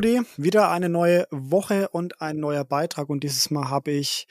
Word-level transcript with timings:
Rudi, 0.00 0.22
wieder 0.38 0.70
eine 0.70 0.88
neue 0.88 1.26
Woche 1.30 1.90
und 1.90 2.22
ein 2.22 2.38
neuer 2.38 2.64
Beitrag 2.64 3.10
und 3.10 3.22
dieses 3.22 3.50
Mal 3.50 3.68
habe 3.68 3.90
ich 3.90 4.26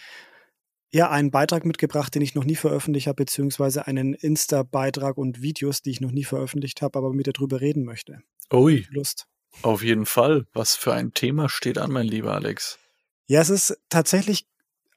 ja 0.89 1.11
einen 1.11 1.29
Beitrag 1.29 1.63
mitgebracht, 1.63 2.15
den 2.15 2.23
ich 2.23 2.33
noch 2.33 2.43
nie 2.43 2.55
veröffentlicht 2.55 3.05
habe, 3.05 3.17
beziehungsweise 3.17 3.85
einen 3.85 4.15
Insta-Beitrag 4.15 5.15
und 5.15 5.43
Videos, 5.43 5.83
die 5.83 5.91
ich 5.91 6.01
noch 6.01 6.09
nie 6.09 6.23
veröffentlicht 6.23 6.81
habe, 6.81 6.97
aber 6.97 7.13
mit 7.13 7.27
dir 7.27 7.33
drüber 7.33 7.61
reden 7.61 7.83
möchte. 7.83 8.23
Ui. 8.51 8.87
Lust. 8.89 9.27
Auf 9.61 9.83
jeden 9.83 10.07
Fall. 10.07 10.47
Was 10.53 10.75
für 10.75 10.95
ein 10.95 11.13
Thema 11.13 11.49
steht 11.49 11.77
an, 11.77 11.91
mein 11.91 12.07
lieber 12.07 12.33
Alex? 12.33 12.79
Ja, 13.27 13.39
es 13.39 13.51
ist 13.51 13.79
tatsächlich 13.89 14.47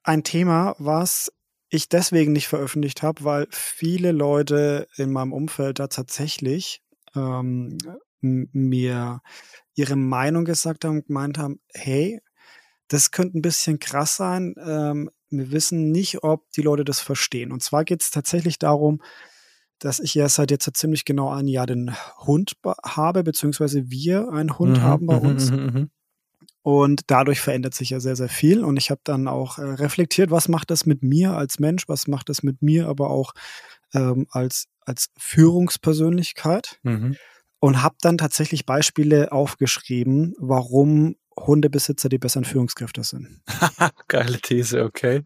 ein 0.04 0.24
Thema, 0.24 0.74
was 0.78 1.30
ich 1.68 1.90
deswegen 1.90 2.32
nicht 2.32 2.48
veröffentlicht 2.48 3.02
habe, 3.02 3.24
weil 3.24 3.46
viele 3.50 4.12
Leute 4.12 4.88
in 4.96 5.12
meinem 5.12 5.34
Umfeld 5.34 5.80
da 5.80 5.88
tatsächlich 5.88 6.80
ähm, 7.14 7.76
mir 8.22 9.20
ihre 9.74 9.96
Meinung 9.96 10.44
gesagt 10.44 10.84
haben 10.84 10.98
und 10.98 11.06
gemeint 11.06 11.38
haben, 11.38 11.60
hey, 11.72 12.20
das 12.88 13.10
könnte 13.10 13.38
ein 13.38 13.42
bisschen 13.42 13.78
krass 13.78 14.16
sein. 14.16 14.54
Ähm, 14.64 15.10
wir 15.30 15.50
wissen 15.50 15.90
nicht, 15.90 16.22
ob 16.24 16.50
die 16.52 16.62
Leute 16.62 16.84
das 16.84 17.00
verstehen. 17.00 17.52
Und 17.52 17.62
zwar 17.62 17.84
geht 17.84 18.02
es 18.02 18.10
tatsächlich 18.10 18.58
darum, 18.58 19.02
dass 19.78 19.98
ich 19.98 20.14
ja 20.14 20.28
seit 20.28 20.50
jetzt 20.50 20.70
ziemlich 20.76 21.04
genau 21.04 21.30
ein 21.30 21.48
Jahr 21.48 21.66
den 21.66 21.94
Hund 22.18 22.52
habe, 22.84 23.24
beziehungsweise 23.24 23.90
wir 23.90 24.28
einen 24.30 24.58
Hund 24.58 24.78
mhm, 24.78 24.82
haben 24.82 25.06
bei 25.06 25.18
mhm, 25.18 25.26
uns. 25.26 25.50
Mhm, 25.50 25.90
und 26.62 27.02
dadurch 27.08 27.40
verändert 27.40 27.74
sich 27.74 27.90
ja 27.90 27.98
sehr, 27.98 28.14
sehr 28.14 28.28
viel. 28.28 28.62
Und 28.62 28.76
ich 28.76 28.90
habe 28.90 29.00
dann 29.02 29.26
auch 29.26 29.58
äh, 29.58 29.62
reflektiert, 29.62 30.30
was 30.30 30.48
macht 30.48 30.70
das 30.70 30.86
mit 30.86 31.02
mir 31.02 31.36
als 31.36 31.58
Mensch, 31.58 31.88
was 31.88 32.06
macht 32.06 32.28
das 32.28 32.42
mit 32.44 32.62
mir 32.62 32.88
aber 32.88 33.10
auch 33.10 33.32
ähm, 33.94 34.26
als, 34.30 34.68
als 34.82 35.08
Führungspersönlichkeit. 35.18 36.78
Mhm 36.82 37.16
und 37.62 37.80
habe 37.80 37.94
dann 38.00 38.18
tatsächlich 38.18 38.66
Beispiele 38.66 39.30
aufgeschrieben, 39.30 40.34
warum 40.38 41.14
Hundebesitzer 41.38 42.08
die 42.08 42.18
besseren 42.18 42.44
Führungskräfte 42.44 43.04
sind. 43.04 43.40
Geile 44.08 44.40
These, 44.40 44.82
okay. 44.82 45.22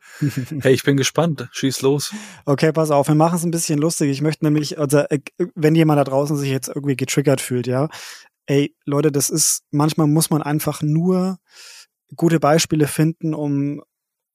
Hey, 0.61 0.75
ich 0.75 0.83
bin 0.83 0.99
gespannt. 0.99 1.49
Schieß 1.53 1.81
los. 1.81 2.15
Okay, 2.45 2.73
pass 2.73 2.91
auf, 2.91 3.09
wir 3.09 3.15
machen 3.15 3.37
es 3.37 3.45
ein 3.45 3.51
bisschen 3.51 3.79
lustig. 3.79 4.11
Ich 4.11 4.21
möchte 4.21 4.45
nämlich, 4.45 4.79
also 4.79 4.99
äh, 4.99 5.21
wenn 5.55 5.75
jemand 5.75 5.99
da 5.99 6.05
draußen 6.05 6.37
sich 6.37 6.51
jetzt 6.51 6.69
irgendwie 6.69 6.95
getriggert 6.95 7.41
fühlt, 7.41 7.67
ja, 7.67 7.89
ey, 8.45 8.77
Leute, 8.85 9.11
das 9.11 9.31
ist, 9.31 9.63
manchmal 9.71 10.07
muss 10.07 10.29
man 10.29 10.43
einfach 10.43 10.83
nur 10.83 11.39
gute 12.17 12.39
Beispiele 12.39 12.87
finden, 12.87 13.33
um 13.33 13.83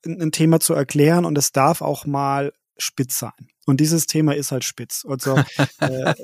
ein 0.03 0.31
Thema 0.31 0.59
zu 0.59 0.73
erklären 0.73 1.23
und 1.23 1.37
es 1.37 1.51
darf 1.51 1.83
auch 1.83 2.07
mal 2.07 2.51
spitz 2.79 3.19
sein. 3.19 3.47
Und 3.67 3.79
dieses 3.79 4.07
Thema 4.07 4.35
ist 4.35 4.51
halt 4.51 4.63
spitz. 4.63 5.05
Also 5.07 5.37
äh, 5.79 6.15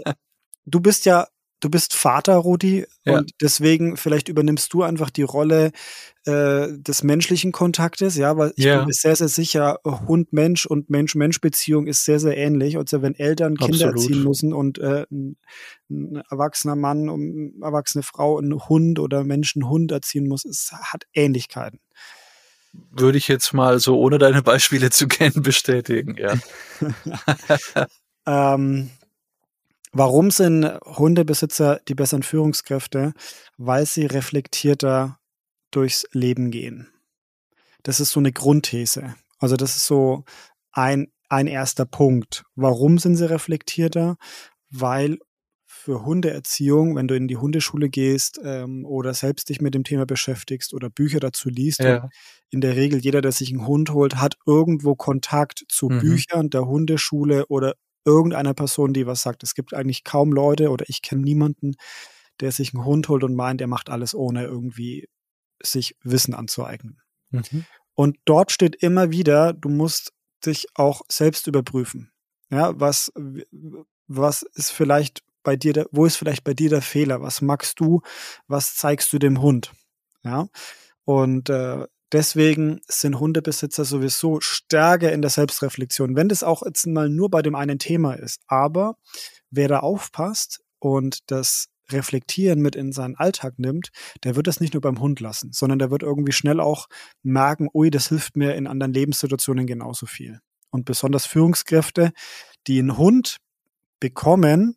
du 0.65 0.79
bist 0.81 1.05
ja 1.05 1.27
du 1.59 1.69
bist 1.69 1.93
Vater, 1.95 2.35
Rudi, 2.35 2.85
ja. 3.05 3.17
und 3.17 3.31
deswegen 3.41 3.97
vielleicht 3.97 4.29
übernimmst 4.29 4.73
du 4.73 4.83
einfach 4.83 5.09
die 5.09 5.23
Rolle 5.23 5.71
äh, 6.25 6.67
des 6.77 7.03
menschlichen 7.03 7.51
Kontaktes, 7.51 8.15
ja, 8.15 8.37
weil 8.37 8.53
ich 8.55 8.65
ja. 8.65 8.77
bin 8.77 8.87
mir 8.87 8.93
sehr, 8.93 9.15
sehr 9.15 9.27
sicher, 9.27 9.79
Hund-Mensch 9.85 10.65
und 10.65 10.89
Mensch-Mensch-Beziehung 10.89 11.87
ist 11.87 12.05
sehr, 12.05 12.19
sehr 12.19 12.37
ähnlich. 12.37 12.77
Also 12.77 13.01
wenn 13.01 13.15
Eltern 13.15 13.55
Kinder 13.57 13.87
Absolut. 13.87 13.95
erziehen 13.95 14.23
müssen 14.23 14.53
und 14.53 14.77
äh, 14.77 15.05
ein, 15.11 15.37
ein, 15.89 16.21
erwachsener 16.29 16.75
Mann 16.75 17.09
und 17.09 17.53
eine 17.55 17.65
erwachsene 17.65 18.03
Frau 18.03 18.37
einen 18.37 18.67
Hund 18.67 18.99
oder 18.99 19.23
Menschen-Hund 19.23 19.91
erziehen 19.91 20.27
muss, 20.27 20.45
es 20.45 20.71
hat 20.71 21.05
Ähnlichkeiten. 21.13 21.79
Würde 22.91 23.17
ich 23.17 23.27
jetzt 23.27 23.53
mal 23.53 23.79
so, 23.79 23.97
ohne 23.97 24.19
deine 24.19 24.43
Beispiele 24.43 24.91
zu 24.91 25.07
kennen, 25.07 25.41
bestätigen, 25.41 26.15
ja. 26.17 26.37
ähm, 28.53 28.91
Warum 29.99 30.29
sind 30.29 30.63
Hundebesitzer 30.85 31.81
die 31.87 31.95
besseren 31.95 32.21
Führungskräfte? 32.21 33.13
Weil 33.57 33.87
sie 33.87 34.05
reflektierter 34.05 35.17
durchs 35.71 36.05
Leben 36.11 36.51
gehen. 36.51 36.87
Das 37.81 37.99
ist 37.99 38.11
so 38.11 38.19
eine 38.19 38.31
Grundthese. 38.31 39.15
Also 39.39 39.55
das 39.55 39.75
ist 39.75 39.87
so 39.87 40.23
ein, 40.71 41.07
ein 41.29 41.47
erster 41.47 41.85
Punkt. 41.85 42.43
Warum 42.53 42.99
sind 42.99 43.15
sie 43.15 43.27
reflektierter? 43.27 44.17
Weil 44.69 45.17
für 45.65 46.05
Hundeerziehung, 46.05 46.95
wenn 46.95 47.07
du 47.07 47.15
in 47.15 47.27
die 47.27 47.37
Hundeschule 47.37 47.89
gehst 47.89 48.39
ähm, 48.43 48.85
oder 48.85 49.15
selbst 49.15 49.49
dich 49.49 49.61
mit 49.61 49.73
dem 49.73 49.83
Thema 49.83 50.05
beschäftigst 50.05 50.75
oder 50.75 50.91
Bücher 50.91 51.19
dazu 51.19 51.49
liest, 51.49 51.79
ja. 51.79 52.07
in 52.51 52.61
der 52.61 52.75
Regel 52.75 52.99
jeder, 52.99 53.21
der 53.21 53.31
sich 53.31 53.49
einen 53.49 53.65
Hund 53.65 53.89
holt, 53.89 54.17
hat 54.17 54.35
irgendwo 54.45 54.93
Kontakt 54.93 55.63
zu 55.69 55.89
mhm. 55.89 55.99
Büchern 56.01 56.49
der 56.51 56.67
Hundeschule 56.67 57.47
oder 57.47 57.73
irgendeiner 58.07 58.53
Person, 58.53 58.93
die 58.93 59.05
was 59.05 59.21
sagt. 59.21 59.43
Es 59.43 59.53
gibt 59.53 59.73
eigentlich 59.73 60.03
kaum 60.03 60.31
Leute 60.31 60.71
oder 60.71 60.85
ich 60.87 61.01
kenne 61.01 61.21
niemanden, 61.21 61.75
der 62.39 62.51
sich 62.51 62.73
einen 62.73 62.85
Hund 62.85 63.09
holt 63.09 63.23
und 63.23 63.35
meint, 63.35 63.61
er 63.61 63.67
macht 63.67 63.89
alles 63.89 64.15
ohne 64.15 64.45
irgendwie 64.45 65.07
sich 65.61 65.95
Wissen 66.03 66.33
anzueignen. 66.33 67.01
Mhm. 67.31 67.65
Und 67.93 68.17
dort 68.25 68.51
steht 68.51 68.75
immer 68.75 69.11
wieder, 69.11 69.53
du 69.53 69.69
musst 69.69 70.13
dich 70.45 70.67
auch 70.75 71.01
selbst 71.09 71.47
überprüfen. 71.47 72.11
Ja, 72.49 72.79
was, 72.79 73.11
was 74.07 74.43
ist 74.53 74.71
vielleicht 74.71 75.23
bei 75.43 75.55
dir, 75.55 75.73
der, 75.73 75.87
wo 75.91 76.05
ist 76.05 76.15
vielleicht 76.15 76.43
bei 76.43 76.53
dir 76.53 76.69
der 76.69 76.81
Fehler? 76.81 77.21
Was 77.21 77.41
magst 77.41 77.79
du? 77.79 78.01
Was 78.47 78.75
zeigst 78.75 79.11
du 79.11 79.19
dem 79.19 79.41
Hund? 79.41 79.73
Ja, 80.23 80.47
und 81.05 81.49
äh, 81.49 81.85
Deswegen 82.11 82.79
sind 82.87 83.19
Hundebesitzer 83.19 83.83
sowieso 83.83 84.39
stärker 84.39 85.11
in 85.11 85.21
der 85.21 85.29
Selbstreflexion, 85.29 86.15
wenn 86.15 86.29
das 86.29 86.43
auch 86.43 86.63
jetzt 86.65 86.87
mal 86.87 87.09
nur 87.09 87.29
bei 87.29 87.41
dem 87.41 87.55
einen 87.55 87.79
Thema 87.79 88.13
ist. 88.13 88.41
Aber 88.47 88.95
wer 89.49 89.67
da 89.67 89.79
aufpasst 89.79 90.61
und 90.79 91.19
das 91.27 91.67
Reflektieren 91.89 92.61
mit 92.61 92.75
in 92.75 92.91
seinen 92.91 93.15
Alltag 93.15 93.59
nimmt, 93.59 93.89
der 94.23 94.35
wird 94.35 94.47
das 94.47 94.59
nicht 94.59 94.73
nur 94.73 94.81
beim 94.81 94.99
Hund 94.99 95.19
lassen, 95.19 95.51
sondern 95.53 95.79
der 95.79 95.91
wird 95.91 96.03
irgendwie 96.03 96.33
schnell 96.33 96.59
auch 96.59 96.87
merken, 97.23 97.69
ui, 97.73 97.89
das 97.89 98.09
hilft 98.09 98.35
mir 98.35 98.55
in 98.55 98.67
anderen 98.67 98.93
Lebenssituationen 98.93 99.67
genauso 99.67 100.05
viel. 100.05 100.39
Und 100.69 100.85
besonders 100.85 101.25
Führungskräfte, 101.25 102.11
die 102.67 102.79
einen 102.79 102.97
Hund 102.97 103.37
bekommen, 103.99 104.75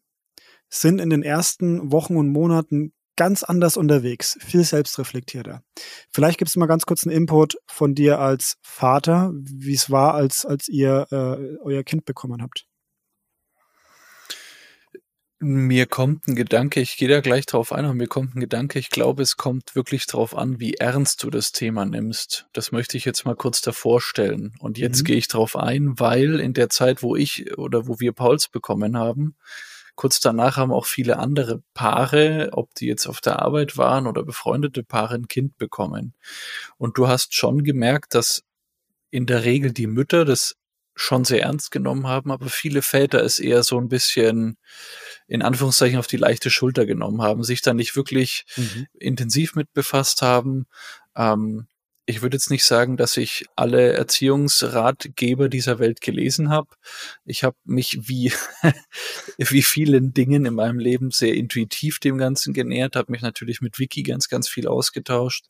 sind 0.68 1.00
in 1.00 1.10
den 1.10 1.24
ersten 1.24 1.90
Wochen 1.90 2.16
und 2.16 2.30
Monaten 2.30 2.92
ganz 3.16 3.42
anders 3.42 3.76
unterwegs, 3.76 4.38
viel 4.40 4.64
selbstreflektierter. 4.64 5.62
Vielleicht 6.10 6.38
gibt 6.38 6.48
es 6.48 6.56
mal 6.56 6.66
ganz 6.66 6.86
kurz 6.86 7.06
einen 7.06 7.14
Input 7.14 7.56
von 7.66 7.94
dir 7.94 8.18
als 8.18 8.56
Vater, 8.62 9.32
wie 9.34 9.74
es 9.74 9.90
war, 9.90 10.14
als, 10.14 10.46
als 10.46 10.68
ihr 10.68 11.06
äh, 11.10 11.58
euer 11.62 11.82
Kind 11.82 12.04
bekommen 12.04 12.42
habt. 12.42 12.66
Mir 15.42 15.86
kommt 15.86 16.28
ein 16.28 16.36
Gedanke, 16.36 16.80
ich 16.80 16.98
gehe 16.98 17.08
da 17.08 17.20
gleich 17.20 17.46
drauf 17.46 17.72
ein, 17.72 17.86
aber 17.86 17.94
mir 17.94 18.08
kommt 18.08 18.36
ein 18.36 18.40
Gedanke, 18.40 18.78
ich 18.78 18.90
glaube, 18.90 19.22
es 19.22 19.38
kommt 19.38 19.74
wirklich 19.74 20.06
drauf 20.06 20.36
an, 20.36 20.60
wie 20.60 20.74
ernst 20.74 21.22
du 21.22 21.30
das 21.30 21.52
Thema 21.52 21.86
nimmst. 21.86 22.46
Das 22.52 22.72
möchte 22.72 22.98
ich 22.98 23.06
jetzt 23.06 23.24
mal 23.24 23.36
kurz 23.36 23.62
davor 23.62 24.02
stellen. 24.02 24.52
Und 24.58 24.76
jetzt 24.76 25.00
mhm. 25.00 25.04
gehe 25.04 25.16
ich 25.16 25.28
drauf 25.28 25.56
ein, 25.56 25.98
weil 25.98 26.40
in 26.40 26.52
der 26.52 26.68
Zeit, 26.68 27.02
wo 27.02 27.16
ich 27.16 27.56
oder 27.56 27.88
wo 27.88 28.00
wir 28.00 28.12
Pauls 28.12 28.48
bekommen 28.48 28.98
haben, 28.98 29.34
Kurz 30.00 30.18
danach 30.18 30.56
haben 30.56 30.72
auch 30.72 30.86
viele 30.86 31.18
andere 31.18 31.62
Paare, 31.74 32.48
ob 32.52 32.74
die 32.74 32.86
jetzt 32.86 33.06
auf 33.06 33.20
der 33.20 33.42
Arbeit 33.42 33.76
waren 33.76 34.06
oder 34.06 34.22
befreundete 34.22 34.82
Paare, 34.82 35.16
ein 35.16 35.28
Kind 35.28 35.58
bekommen. 35.58 36.14
Und 36.78 36.96
du 36.96 37.06
hast 37.06 37.34
schon 37.34 37.64
gemerkt, 37.64 38.14
dass 38.14 38.42
in 39.10 39.26
der 39.26 39.44
Regel 39.44 39.74
die 39.74 39.86
Mütter 39.86 40.24
das 40.24 40.56
schon 40.94 41.26
sehr 41.26 41.42
ernst 41.42 41.70
genommen 41.70 42.06
haben, 42.06 42.30
aber 42.30 42.48
viele 42.48 42.80
Väter 42.80 43.22
es 43.22 43.38
eher 43.38 43.62
so 43.62 43.78
ein 43.78 43.88
bisschen 43.90 44.56
in 45.26 45.42
Anführungszeichen 45.42 45.98
auf 45.98 46.06
die 46.06 46.16
leichte 46.16 46.48
Schulter 46.48 46.86
genommen 46.86 47.20
haben, 47.20 47.44
sich 47.44 47.60
da 47.60 47.74
nicht 47.74 47.94
wirklich 47.94 48.46
mhm. 48.56 48.86
intensiv 48.98 49.54
mit 49.54 49.70
befasst 49.74 50.22
haben. 50.22 50.64
Ähm, 51.14 51.66
ich 52.10 52.22
würde 52.22 52.36
jetzt 52.36 52.50
nicht 52.50 52.64
sagen, 52.64 52.96
dass 52.96 53.16
ich 53.16 53.46
alle 53.56 53.92
Erziehungsratgeber 53.92 55.48
dieser 55.48 55.78
Welt 55.78 56.00
gelesen 56.00 56.50
habe. 56.50 56.68
Ich 57.24 57.44
habe 57.44 57.56
mich 57.64 58.08
wie, 58.08 58.32
wie 59.38 59.62
vielen 59.62 60.12
Dingen 60.12 60.44
in 60.44 60.54
meinem 60.54 60.78
Leben 60.78 61.10
sehr 61.10 61.34
intuitiv 61.34 61.98
dem 62.00 62.18
Ganzen 62.18 62.52
genähert, 62.52 62.96
habe 62.96 63.12
mich 63.12 63.22
natürlich 63.22 63.60
mit 63.60 63.78
Vicky 63.78 64.02
ganz, 64.02 64.28
ganz 64.28 64.48
viel 64.48 64.66
ausgetauscht, 64.66 65.46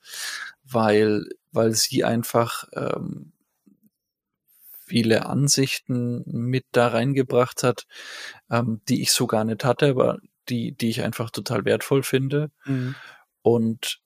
weil, 0.62 1.26
weil 1.50 1.72
sie 1.72 2.04
einfach 2.04 2.64
ähm, 2.74 3.32
viele 4.86 5.26
Ansichten 5.26 6.24
mit 6.26 6.66
da 6.72 6.88
reingebracht 6.88 7.62
hat, 7.62 7.86
ähm, 8.50 8.80
die 8.88 9.02
ich 9.02 9.12
so 9.12 9.26
gar 9.26 9.44
nicht 9.44 9.64
hatte, 9.64 9.86
aber 9.90 10.18
die, 10.48 10.72
die 10.72 10.90
ich 10.90 11.02
einfach 11.02 11.30
total 11.30 11.64
wertvoll 11.64 12.02
finde. 12.02 12.50
Mhm. 12.64 12.94
Und 13.42 14.00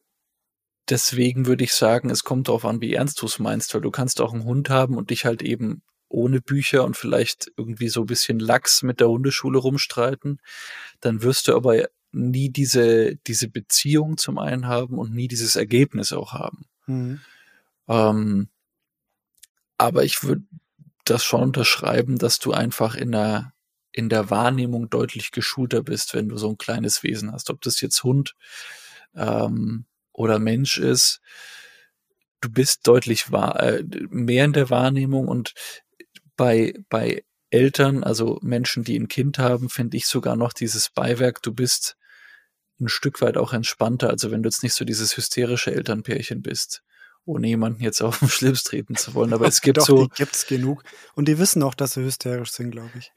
deswegen 0.88 1.46
würde 1.46 1.64
ich 1.64 1.72
sagen, 1.72 2.10
es 2.10 2.24
kommt 2.24 2.48
darauf 2.48 2.64
an, 2.64 2.80
wie 2.80 2.94
ernst 2.94 3.20
du 3.22 3.26
es 3.26 3.38
meinst, 3.38 3.74
weil 3.74 3.80
du 3.80 3.90
kannst 3.90 4.20
auch 4.20 4.32
einen 4.32 4.44
Hund 4.44 4.70
haben 4.70 4.96
und 4.96 5.10
dich 5.10 5.24
halt 5.24 5.42
eben 5.42 5.82
ohne 6.08 6.40
Bücher 6.40 6.84
und 6.84 6.96
vielleicht 6.96 7.50
irgendwie 7.56 7.88
so 7.88 8.02
ein 8.02 8.06
bisschen 8.06 8.38
Lachs 8.38 8.82
mit 8.82 9.00
der 9.00 9.08
Hundeschule 9.08 9.58
rumstreiten. 9.58 10.40
Dann 11.00 11.22
wirst 11.22 11.48
du 11.48 11.56
aber 11.56 11.88
nie 12.12 12.50
diese, 12.50 13.16
diese 13.26 13.48
Beziehung 13.48 14.16
zum 14.16 14.38
einen 14.38 14.66
haben 14.66 14.98
und 14.98 15.12
nie 15.12 15.28
dieses 15.28 15.56
Ergebnis 15.56 16.12
auch 16.12 16.32
haben. 16.32 16.66
Mhm. 16.86 17.20
Ähm, 17.88 18.48
aber 19.76 20.04
ich 20.04 20.22
würde 20.22 20.44
das 21.04 21.24
schon 21.24 21.42
unterschreiben, 21.42 22.16
dass 22.16 22.38
du 22.38 22.52
einfach 22.52 22.94
in 22.94 23.12
der, 23.12 23.52
in 23.90 24.08
der 24.08 24.30
Wahrnehmung 24.30 24.88
deutlich 24.88 25.32
geschulter 25.32 25.82
bist, 25.82 26.14
wenn 26.14 26.28
du 26.28 26.36
so 26.36 26.48
ein 26.50 26.58
kleines 26.58 27.02
Wesen 27.02 27.32
hast. 27.32 27.50
Ob 27.50 27.60
das 27.60 27.80
jetzt 27.80 28.04
Hund, 28.04 28.36
ähm, 29.14 29.86
oder 30.14 30.38
Mensch 30.38 30.78
ist, 30.78 31.20
du 32.40 32.50
bist 32.50 32.86
deutlich 32.86 33.30
wahr, 33.30 33.60
äh, 33.62 33.84
mehr 34.08 34.46
in 34.46 34.52
der 34.54 34.70
Wahrnehmung 34.70 35.28
und 35.28 35.52
bei, 36.36 36.74
bei 36.88 37.24
Eltern, 37.50 38.02
also 38.02 38.38
Menschen, 38.42 38.84
die 38.84 38.98
ein 38.98 39.08
Kind 39.08 39.38
haben, 39.38 39.68
finde 39.68 39.96
ich 39.96 40.06
sogar 40.06 40.36
noch 40.36 40.52
dieses 40.52 40.90
Beiwerk, 40.90 41.42
du 41.42 41.52
bist 41.52 41.96
ein 42.80 42.88
Stück 42.88 43.20
weit 43.20 43.36
auch 43.36 43.52
entspannter, 43.52 44.10
also 44.10 44.30
wenn 44.30 44.42
du 44.42 44.48
jetzt 44.48 44.62
nicht 44.62 44.74
so 44.74 44.84
dieses 44.84 45.16
hysterische 45.16 45.72
Elternpärchen 45.72 46.42
bist, 46.42 46.82
ohne 47.24 47.46
jemanden 47.46 47.82
jetzt 47.82 48.02
auf 48.02 48.18
den 48.18 48.28
Schlips 48.28 48.64
treten 48.64 48.96
zu 48.96 49.14
wollen, 49.14 49.32
aber 49.32 49.46
es 49.46 49.60
gibt 49.60 49.76
Doch, 49.78 49.86
so. 49.86 50.06
Die 50.06 50.14
gibt's 50.16 50.46
genug. 50.46 50.82
Und 51.14 51.28
die 51.28 51.38
wissen 51.38 51.62
auch, 51.62 51.74
dass 51.74 51.94
sie 51.94 52.02
hysterisch 52.02 52.50
sind, 52.50 52.72
glaube 52.72 52.90
ich. 52.98 53.12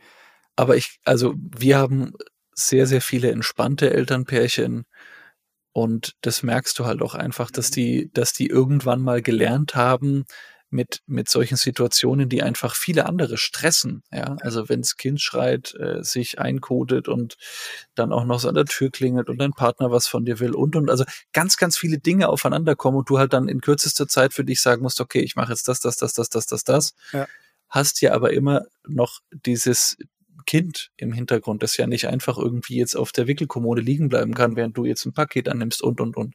Aber 0.55 0.77
ich, 0.77 0.99
also 1.03 1.33
wir 1.37 1.77
haben 1.77 2.13
sehr, 2.53 2.87
sehr 2.87 3.01
viele 3.01 3.31
entspannte 3.31 3.91
Elternpärchen, 3.91 4.85
und 5.77 6.15
das 6.21 6.41
merkst 6.41 6.79
du 6.79 6.85
halt 6.85 7.03
auch 7.03 7.13
einfach, 7.13 7.51
dass 7.51 7.69
die, 7.69 8.09
dass 8.11 8.33
die 8.33 8.47
irgendwann 8.47 8.99
mal 8.99 9.21
gelernt 9.21 9.75
haben, 9.75 10.25
mit, 10.71 11.03
mit 11.05 11.29
solchen 11.29 11.55
Situationen, 11.55 12.29
die 12.29 12.41
einfach 12.41 12.75
viele 12.75 13.05
andere 13.05 13.37
stressen. 13.37 14.01
Ja, 14.11 14.37
also 14.41 14.69
wenn 14.69 14.81
das 14.81 14.97
Kind 14.97 15.21
schreit, 15.21 15.75
äh, 15.75 16.03
sich 16.03 16.39
einkodet 16.39 17.07
und 17.07 17.37
dann 17.93 18.11
auch 18.11 18.25
noch 18.25 18.39
so 18.39 18.49
an 18.49 18.55
der 18.55 18.65
Tür 18.65 18.89
klingelt 18.89 19.29
und 19.29 19.37
dein 19.37 19.51
Partner 19.51 19.91
was 19.91 20.07
von 20.07 20.25
dir 20.25 20.39
will 20.39 20.55
und 20.55 20.75
und 20.75 20.89
also 20.89 21.05
ganz, 21.31 21.57
ganz 21.57 21.77
viele 21.77 21.99
Dinge 21.99 22.27
aufeinander 22.29 22.75
kommen 22.75 22.97
und 22.97 23.07
du 23.07 23.19
halt 23.19 23.33
dann 23.33 23.47
in 23.47 23.61
kürzester 23.61 24.07
Zeit 24.07 24.33
für 24.33 24.43
dich 24.43 24.61
sagen 24.61 24.81
musst, 24.81 24.99
okay, 24.99 25.19
ich 25.19 25.35
mache 25.35 25.51
jetzt 25.51 25.67
das, 25.67 25.79
das, 25.79 25.97
das, 25.97 26.13
das, 26.13 26.29
das, 26.29 26.47
das, 26.47 26.63
das. 26.63 26.95
Ja. 27.13 27.27
Hast 27.69 28.01
ja 28.01 28.13
aber 28.13 28.33
immer 28.33 28.63
noch 28.87 29.19
dieses, 29.45 29.95
Kind 30.47 30.89
im 30.97 31.13
Hintergrund, 31.13 31.61
das 31.61 31.77
ja 31.77 31.85
nicht 31.85 32.07
einfach 32.07 32.39
irgendwie 32.39 32.77
jetzt 32.77 32.95
auf 32.95 33.11
der 33.11 33.27
Wickelkommode 33.27 33.81
liegen 33.81 34.09
bleiben 34.09 34.33
kann, 34.33 34.55
während 34.55 34.75
du 34.75 34.85
jetzt 34.85 35.05
ein 35.05 35.13
Paket 35.13 35.49
annimmst 35.49 35.83
und, 35.83 36.01
und, 36.01 36.17
und. 36.17 36.33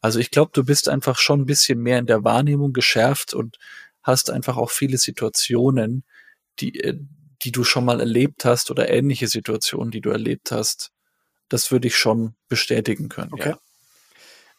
Also 0.00 0.18
ich 0.20 0.30
glaube, 0.30 0.52
du 0.54 0.64
bist 0.64 0.88
einfach 0.88 1.18
schon 1.18 1.40
ein 1.40 1.46
bisschen 1.46 1.80
mehr 1.80 1.98
in 1.98 2.06
der 2.06 2.24
Wahrnehmung 2.24 2.72
geschärft 2.72 3.34
und 3.34 3.58
hast 4.02 4.30
einfach 4.30 4.56
auch 4.56 4.70
viele 4.70 4.96
Situationen, 4.96 6.04
die, 6.60 6.80
äh, 6.80 6.98
die 7.42 7.52
du 7.52 7.64
schon 7.64 7.84
mal 7.84 8.00
erlebt 8.00 8.44
hast 8.44 8.70
oder 8.70 8.88
ähnliche 8.88 9.28
Situationen, 9.28 9.90
die 9.90 10.00
du 10.00 10.10
erlebt 10.10 10.52
hast. 10.52 10.92
Das 11.48 11.70
würde 11.70 11.88
ich 11.88 11.96
schon 11.96 12.34
bestätigen 12.48 13.08
können. 13.08 13.32
Okay. 13.32 13.50
Ja. 13.50 13.58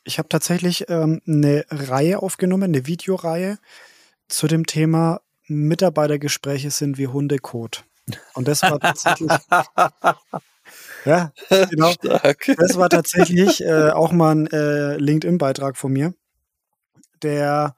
Ich 0.04 0.20
habe 0.20 0.30
tatsächlich 0.30 0.90
ähm, 0.90 1.22
eine 1.26 1.66
Reihe 1.70 2.22
aufgenommen, 2.22 2.66
eine 2.66 2.86
Videoreihe 2.86 3.58
zu 4.28 4.48
dem 4.48 4.66
Thema 4.66 5.22
Mitarbeitergespräche 5.48 6.72
sind 6.72 6.98
wie 6.98 7.08
Hundekot. 7.08 7.86
Und 8.34 8.48
das 8.48 8.62
war 8.64 8.80
tatsächlich. 8.80 9.30
ja, 11.06 11.32
genau. 11.50 11.92
Stark. 11.92 12.56
Das 12.58 12.78
war 12.78 12.90
tatsächlich 12.90 13.64
äh, 13.64 13.90
auch 13.90 14.12
mal 14.12 14.36
ein 14.36 14.48
äh, 14.48 14.98
LinkedIn-Beitrag 14.98 15.78
von 15.78 15.92
mir, 15.92 16.14
der 17.22 17.76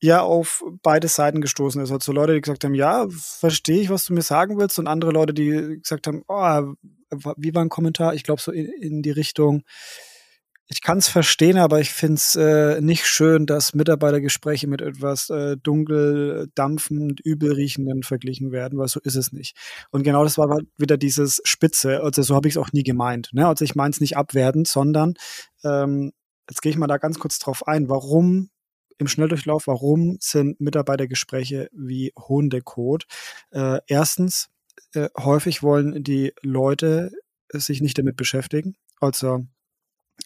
ja 0.00 0.20
auf 0.20 0.62
beide 0.82 1.08
Seiten 1.08 1.40
gestoßen 1.40 1.80
ist. 1.82 1.90
Also 1.90 2.12
Leute, 2.12 2.34
die 2.34 2.40
gesagt 2.40 2.64
haben, 2.64 2.74
ja, 2.74 3.06
verstehe 3.08 3.80
ich, 3.80 3.90
was 3.90 4.04
du 4.04 4.12
mir 4.12 4.22
sagen 4.22 4.58
willst, 4.58 4.78
und 4.78 4.86
andere 4.86 5.12
Leute, 5.12 5.32
die 5.32 5.78
gesagt 5.80 6.06
haben, 6.06 6.22
oh, 6.28 6.74
wie 7.36 7.54
war 7.54 7.64
ein 7.64 7.70
Kommentar? 7.70 8.14
Ich 8.14 8.22
glaube 8.22 8.40
so 8.40 8.52
in, 8.52 8.66
in 8.66 9.02
die 9.02 9.10
Richtung, 9.10 9.62
ich 10.68 10.80
kann 10.80 10.98
es 10.98 11.08
verstehen, 11.08 11.58
aber 11.58 11.80
ich 11.80 11.90
finde 11.90 12.14
es 12.14 12.36
äh, 12.36 12.80
nicht 12.80 13.06
schön, 13.06 13.44
dass 13.44 13.74
Mitarbeitergespräche 13.74 14.66
mit 14.66 14.80
etwas 14.80 15.28
äh, 15.28 15.56
dunkel, 15.58 16.48
dampfend, 16.54 17.20
übelriechenden 17.20 18.02
verglichen 18.02 18.50
werden, 18.50 18.78
weil 18.78 18.88
so 18.88 18.98
ist 19.00 19.16
es 19.16 19.32
nicht. 19.32 19.56
Und 19.90 20.04
genau 20.04 20.24
das 20.24 20.38
war 20.38 20.58
wieder 20.78 20.96
dieses 20.96 21.42
Spitze. 21.44 22.02
Also 22.02 22.22
so 22.22 22.34
habe 22.34 22.48
ich 22.48 22.54
es 22.54 22.58
auch 22.58 22.72
nie 22.72 22.82
gemeint. 22.82 23.30
Ne? 23.32 23.46
Also 23.46 23.64
ich 23.64 23.74
meine 23.74 23.90
es 23.90 24.00
nicht 24.00 24.16
abwertend, 24.16 24.66
sondern 24.66 25.14
ähm, 25.64 26.12
jetzt 26.48 26.62
gehe 26.62 26.70
ich 26.70 26.78
mal 26.78 26.86
da 26.86 26.96
ganz 26.96 27.18
kurz 27.18 27.38
drauf 27.38 27.68
ein. 27.68 27.90
Warum 27.90 28.48
im 28.96 29.08
Schnelldurchlauf, 29.08 29.66
warum 29.66 30.16
sind 30.20 30.60
Mitarbeitergespräche 30.60 31.68
wie 31.72 32.12
Hundekot? 32.16 33.04
Äh, 33.50 33.80
erstens, 33.86 34.48
äh, 34.94 35.08
häufig 35.18 35.62
wollen 35.62 36.02
die 36.02 36.32
Leute 36.40 37.10
sich 37.52 37.82
nicht 37.82 37.98
damit 37.98 38.16
beschäftigen. 38.16 38.76
Also 39.00 39.44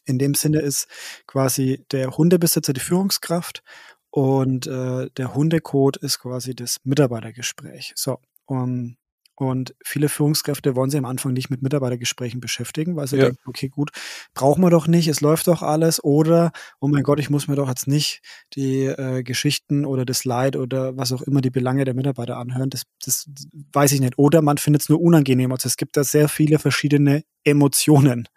in 0.05 0.19
dem 0.19 0.35
Sinne 0.35 0.61
ist 0.61 0.89
quasi 1.27 1.85
der 1.91 2.17
Hundebesitzer 2.17 2.73
die 2.73 2.81
Führungskraft 2.81 3.63
und 4.11 4.67
äh, 4.67 5.11
der 5.17 5.35
Hundecode 5.35 5.97
ist 5.99 6.21
quasi 6.21 6.55
das 6.55 6.79
Mitarbeitergespräch. 6.85 7.93
So, 7.95 8.19
um, 8.47 8.97
und 9.41 9.75
viele 9.85 10.09
Führungskräfte 10.09 10.75
wollen 10.75 10.91
sich 10.91 10.99
am 10.99 11.05
Anfang 11.05 11.33
nicht 11.33 11.51
mit 11.51 11.63
Mitarbeitergesprächen 11.63 12.41
beschäftigen, 12.41 12.97
weil 12.97 13.07
sie 13.07 13.17
ja. 13.17 13.27
denken, 13.27 13.43
okay, 13.47 13.69
gut, 13.69 13.91
brauchen 14.35 14.63
wir 14.63 14.71
doch 14.71 14.89
nicht, 14.89 15.09
es 15.09 15.21
läuft 15.21 15.47
doch 15.47 15.63
alles. 15.63 16.03
Oder, 16.03 16.51
oh 16.81 16.89
mein 16.89 17.03
Gott, 17.03 17.21
ich 17.21 17.31
muss 17.31 17.49
mir 17.49 17.57
doch 17.57 17.69
jetzt 17.69 17.87
nicht 17.87 18.21
die 18.55 18.87
äh, 18.87 19.23
Geschichten 19.23 19.85
oder 19.85 20.05
das 20.05 20.25
Leid 20.25 20.57
oder 20.57 20.97
was 20.97 21.13
auch 21.13 21.23
immer 21.23 21.41
die 21.41 21.51
Belange 21.51 21.85
der 21.85 21.95
Mitarbeiter 21.95 22.37
anhören. 22.37 22.71
Das, 22.71 22.83
das 23.05 23.31
weiß 23.73 23.93
ich 23.93 24.01
nicht. 24.01 24.19
Oder 24.19 24.43
man 24.43 24.59
findet 24.59 24.83
es 24.83 24.89
nur 24.89 25.01
unangenehm. 25.01 25.53
Also 25.53 25.69
es 25.69 25.77
gibt 25.77 25.97
da 25.97 26.05
sehr 26.05 26.29
viele 26.29 26.59
verschiedene 26.59 27.23
Emotionen. 27.45 28.29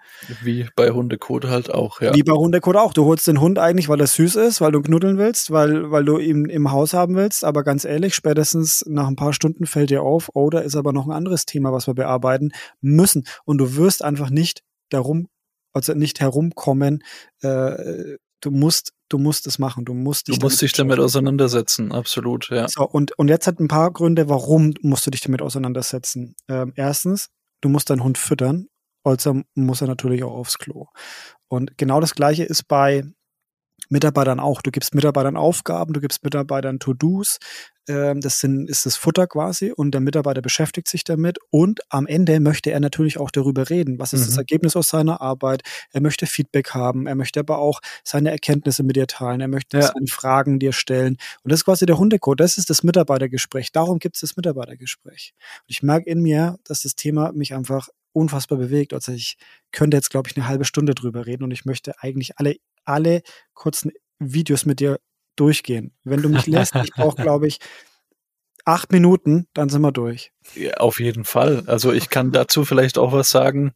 Wie 0.44 0.68
bei 0.76 0.92
Hundekot 0.92 1.46
halt 1.46 1.74
auch, 1.74 2.02
ja. 2.02 2.14
Wie 2.14 2.24
bei 2.24 2.34
Hundekot 2.34 2.76
auch. 2.76 2.94
Du 2.94 3.06
holst 3.06 3.28
den 3.28 3.42
Hund 3.42 3.60
eigentlich, 3.60 3.90
weil 3.90 4.00
er 4.00 4.08
süß 4.08 4.36
ist, 4.36 4.62
weil 4.62 4.72
du 4.72 4.82
knuddeln 4.82 5.18
willst, 5.18 5.52
weil, 5.52 5.92
weil 5.92 6.06
du 6.06 6.18
ihn 6.18 6.46
im 6.46 6.72
Haus 6.72 6.94
haben 6.94 7.16
willst. 7.16 7.44
Aber 7.44 7.64
ganz 7.64 7.86
ehrlich, 7.86 8.14
spätestens 8.16 8.84
nach 8.88 9.08
ein 9.08 9.16
paar 9.16 9.34
Stunden 9.34 9.66
fällt 9.66 9.90
dir 9.90 10.04
auf, 10.04 10.30
oh, 10.34 10.50
da 10.50 10.60
ist 10.60 10.76
aber 10.76 10.91
noch 10.92 11.06
ein 11.06 11.12
anderes 11.12 11.46
Thema, 11.46 11.72
was 11.72 11.88
wir 11.88 11.94
bearbeiten 11.94 12.52
müssen. 12.82 13.26
Und 13.46 13.58
du 13.58 13.76
wirst 13.76 14.04
einfach 14.04 14.30
nicht 14.30 14.64
darum, 14.90 15.28
also 15.74 15.94
nicht 15.94 16.20
herumkommen, 16.20 17.04
äh, 17.42 18.18
du 18.42 18.52
musst 18.52 18.94
du 19.10 19.18
musst 19.18 19.46
es 19.46 19.60
machen, 19.60 19.84
du 19.84 19.94
musst 19.94 20.30
dich, 20.30 20.40
du 20.40 20.46
musst 20.46 20.62
dich 20.62 20.72
damit 20.72 20.98
auseinandersetzen, 20.98 21.92
absolut, 21.92 22.50
ja. 22.50 22.70
So, 22.70 22.88
und, 22.88 23.12
und 23.20 23.28
jetzt 23.28 23.46
hat 23.46 23.60
ein 23.60 23.68
paar 23.68 23.92
Gründe, 23.92 24.30
warum 24.30 24.74
musst 24.82 25.06
du 25.06 25.12
dich 25.12 25.20
damit 25.20 25.42
auseinandersetzen. 25.42 26.34
Ähm, 26.48 26.72
erstens, 26.78 27.28
du 27.60 27.68
musst 27.68 27.90
deinen 27.90 28.06
Hund 28.06 28.18
füttern 28.18 28.68
also 29.04 29.42
muss 29.56 29.82
er 29.82 29.88
natürlich 29.88 30.24
auch 30.24 30.34
aufs 30.34 30.58
Klo. 30.58 30.88
Und 31.48 31.78
genau 31.78 32.00
das 32.00 32.16
Gleiche 32.16 32.44
ist 32.44 32.68
bei 32.68 33.04
Mitarbeitern 33.90 34.40
auch. 34.40 34.62
Du 34.62 34.72
gibst 34.72 34.96
Mitarbeitern 34.96 35.36
Aufgaben, 35.36 35.94
du 35.94 36.02
gibst 36.02 36.24
Mitarbeitern 36.24 36.80
To-Dos. 36.80 37.40
Ähm, 37.92 38.22
das 38.22 38.40
sind, 38.40 38.70
ist 38.70 38.86
das 38.86 38.96
Futter 38.96 39.28
quasi 39.28 39.72
und 39.72 39.92
der 39.92 40.02
Mitarbeiter 40.02 40.42
beschäftigt 40.42 40.88
sich 40.88 41.04
damit 41.04 41.40
und 41.50 41.82
am 41.90 42.08
Ende 42.08 42.40
möchte 42.40 42.72
er 42.72 42.80
natürlich 42.80 43.18
auch 43.18 43.32
darüber 43.32 43.70
reden. 43.70 44.00
Was 44.00 44.14
ist 44.14 44.22
mhm. 44.22 44.26
das 44.28 44.38
Ergebnis 44.38 44.76
aus 44.76 44.90
seiner 44.90 45.20
Arbeit? 45.22 45.64
Er 45.92 46.02
möchte 46.02 46.26
Feedback 46.26 46.72
haben. 46.72 47.06
Er 47.06 47.16
möchte 47.16 47.42
aber 47.42 47.58
auch 47.58 47.82
seine 48.04 48.32
Erkenntnisse 48.32 48.84
mit 48.84 48.96
dir 48.96 49.08
teilen. 49.08 49.42
Er 49.42 49.50
möchte 49.50 49.78
ja. 49.78 49.92
seine 49.94 50.08
Fragen 50.08 50.60
dir 50.60 50.72
stellen. 50.72 51.18
Und 51.44 51.52
das 51.52 51.62
ist 51.62 51.66
quasi 51.66 51.86
der 51.86 51.98
Hundecode. 51.98 52.40
Das 52.40 52.58
ist 52.58 52.70
das 52.70 52.84
Mitarbeitergespräch. 52.84 53.72
Darum 53.72 54.00
gibt 54.00 54.16
es 54.16 54.22
das 54.22 54.38
Mitarbeitergespräch. 54.38 55.34
Und 55.62 55.70
ich 55.70 55.84
merke 55.84 56.10
in 56.10 56.22
mir, 56.22 56.58
dass 56.64 56.84
das 56.84 56.96
Thema 56.96 57.34
mich 57.34 57.54
einfach 57.54 57.90
unfassbar 58.14 58.58
bewegt. 58.58 58.94
Also 58.94 59.12
ich 59.12 59.38
könnte 59.72 59.98
jetzt, 59.98 60.10
glaube 60.10 60.30
ich, 60.30 60.38
eine 60.38 60.48
halbe 60.48 60.66
Stunde 60.66 60.96
drüber 60.96 61.26
reden 61.26 61.44
und 61.44 61.52
ich 61.52 61.66
möchte 61.66 61.94
eigentlich 62.00 62.38
alle, 62.38 62.56
alle 62.86 63.22
kurzen 63.54 63.92
Videos 64.20 64.66
mit 64.66 64.80
dir 64.80 65.00
durchgehen. 65.36 65.94
Wenn 66.04 66.22
du 66.22 66.30
mich 66.30 66.48
lässt, 66.48 66.76
ich 66.76 66.92
brauche, 66.92 67.16
glaube 67.22 67.48
ich, 67.48 67.60
acht 68.66 68.92
Minuten, 68.92 69.48
dann 69.54 69.70
sind 69.70 69.82
wir 69.82 69.92
durch. 69.92 70.32
Ja, 70.56 70.76
auf 70.76 71.00
jeden 71.00 71.26
Fall. 71.26 71.64
Also 71.68 71.92
ich 71.92 72.10
kann 72.10 72.32
dazu 72.32 72.66
vielleicht 72.66 72.98
auch 72.98 73.12
was 73.12 73.30
sagen. 73.30 73.74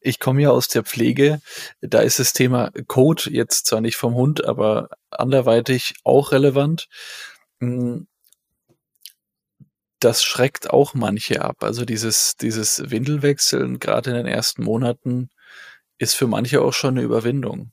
Ich 0.00 0.18
komme 0.18 0.42
ja 0.42 0.50
aus 0.50 0.68
der 0.68 0.82
Pflege. 0.82 1.40
Da 1.80 2.00
ist 2.00 2.18
das 2.18 2.32
Thema 2.32 2.70
Code 2.86 3.30
jetzt 3.30 3.66
zwar 3.66 3.80
nicht 3.80 3.96
vom 3.96 4.14
Hund, 4.14 4.44
aber 4.44 4.88
anderweitig 5.10 5.94
auch 6.04 6.32
relevant. 6.32 6.88
Hm, 7.60 8.06
das 10.00 10.22
schreckt 10.22 10.70
auch 10.70 10.94
manche 10.94 11.42
ab. 11.42 11.62
Also 11.62 11.84
dieses, 11.84 12.36
dieses 12.36 12.90
Windelwechseln, 12.90 13.78
gerade 13.78 14.10
in 14.10 14.16
den 14.16 14.26
ersten 14.26 14.64
Monaten, 14.64 15.28
ist 15.98 16.14
für 16.14 16.26
manche 16.26 16.62
auch 16.62 16.72
schon 16.72 16.96
eine 16.96 17.02
Überwindung. 17.02 17.72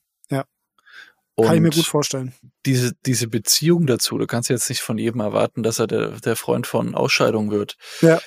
Ja. 1.40 1.46
Kann 1.46 1.56
ich 1.56 1.62
mir 1.62 1.70
gut 1.70 1.86
vorstellen. 1.86 2.34
Diese, 2.66 2.94
diese 3.06 3.28
Beziehung 3.28 3.86
dazu, 3.86 4.18
du 4.18 4.26
kannst 4.26 4.50
jetzt 4.50 4.70
nicht 4.70 4.82
von 4.82 4.98
jedem 4.98 5.22
erwarten, 5.22 5.62
dass 5.62 5.80
er 5.80 5.88
der, 5.88 6.20
der 6.20 6.36
Freund 6.36 6.66
von 6.66 6.96
Ausscheidung 6.96 7.52
wird. 7.52 7.78
Ja. 8.02 8.20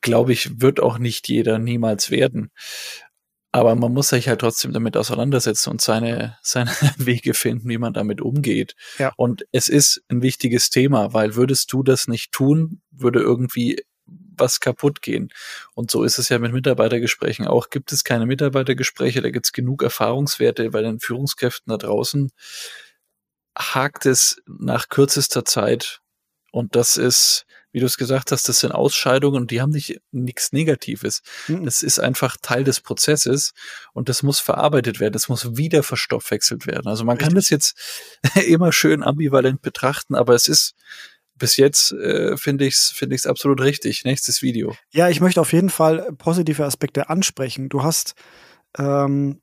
Glaube 0.00 0.32
ich, 0.32 0.60
wird 0.60 0.80
auch 0.80 0.98
nicht 0.98 1.28
jeder 1.28 1.58
niemals 1.58 2.10
werden. 2.10 2.50
Aber 3.54 3.74
man 3.74 3.92
muss 3.92 4.08
sich 4.08 4.28
halt 4.28 4.40
trotzdem 4.40 4.72
damit 4.72 4.96
auseinandersetzen 4.96 5.70
und 5.70 5.80
seine, 5.82 6.38
seine 6.40 6.70
Wege 6.96 7.34
finden, 7.34 7.68
wie 7.68 7.78
man 7.78 7.92
damit 7.92 8.20
umgeht. 8.22 8.74
Ja. 8.98 9.12
Und 9.16 9.44
es 9.52 9.68
ist 9.68 10.02
ein 10.08 10.22
wichtiges 10.22 10.70
Thema, 10.70 11.12
weil 11.12 11.34
würdest 11.34 11.70
du 11.72 11.82
das 11.82 12.08
nicht 12.08 12.32
tun, 12.32 12.80
würde 12.90 13.20
irgendwie 13.20 13.84
was 14.36 14.60
kaputt 14.60 15.02
gehen. 15.02 15.32
Und 15.74 15.90
so 15.90 16.04
ist 16.04 16.18
es 16.18 16.28
ja 16.28 16.38
mit 16.38 16.52
Mitarbeitergesprächen 16.52 17.46
auch. 17.46 17.70
Gibt 17.70 17.92
es 17.92 18.04
keine 18.04 18.26
Mitarbeitergespräche, 18.26 19.22
da 19.22 19.30
gibt 19.30 19.46
es 19.46 19.52
genug 19.52 19.82
Erfahrungswerte 19.82 20.70
bei 20.70 20.82
den 20.82 21.00
Führungskräften 21.00 21.70
da 21.70 21.76
draußen. 21.76 22.30
Hakt 23.56 24.06
es 24.06 24.40
nach 24.46 24.88
kürzester 24.88 25.44
Zeit 25.44 26.00
und 26.50 26.76
das 26.76 26.96
ist 26.96 27.46
wie 27.72 27.80
du 27.80 27.86
es 27.86 27.96
gesagt 27.96 28.30
hast, 28.32 28.48
das 28.48 28.60
sind 28.60 28.72
Ausscheidungen 28.72 29.42
und 29.42 29.50
die 29.50 29.60
haben 29.60 29.70
nicht 29.70 30.00
nichts 30.12 30.52
Negatives. 30.52 31.22
Mhm. 31.48 31.64
Das 31.64 31.82
ist 31.82 31.98
einfach 31.98 32.36
Teil 32.40 32.64
des 32.64 32.80
Prozesses 32.80 33.54
und 33.94 34.08
das 34.08 34.22
muss 34.22 34.40
verarbeitet 34.40 35.00
werden, 35.00 35.14
das 35.14 35.28
muss 35.28 35.56
wieder 35.56 35.82
verstoffwechselt 35.82 36.66
werden. 36.66 36.86
Also 36.86 37.04
man 37.04 37.16
Richtig. 37.16 37.28
kann 37.28 37.34
das 37.34 37.50
jetzt 37.50 38.20
immer 38.46 38.72
schön 38.72 39.02
ambivalent 39.02 39.62
betrachten, 39.62 40.14
aber 40.14 40.34
es 40.34 40.48
ist 40.48 40.74
bis 41.42 41.56
jetzt 41.56 41.90
äh, 41.90 42.36
finde 42.36 42.64
ich 42.66 42.74
es 42.74 42.92
finde 42.94 43.16
ich's 43.16 43.26
absolut 43.26 43.60
richtig. 43.60 44.04
Nächstes 44.04 44.42
Video. 44.42 44.76
Ja, 44.92 45.08
ich 45.08 45.20
möchte 45.20 45.40
auf 45.40 45.52
jeden 45.52 45.70
Fall 45.70 46.12
positive 46.16 46.64
Aspekte 46.64 47.10
ansprechen. 47.10 47.68
Du 47.68 47.82
hast 47.82 48.14
ähm, 48.78 49.42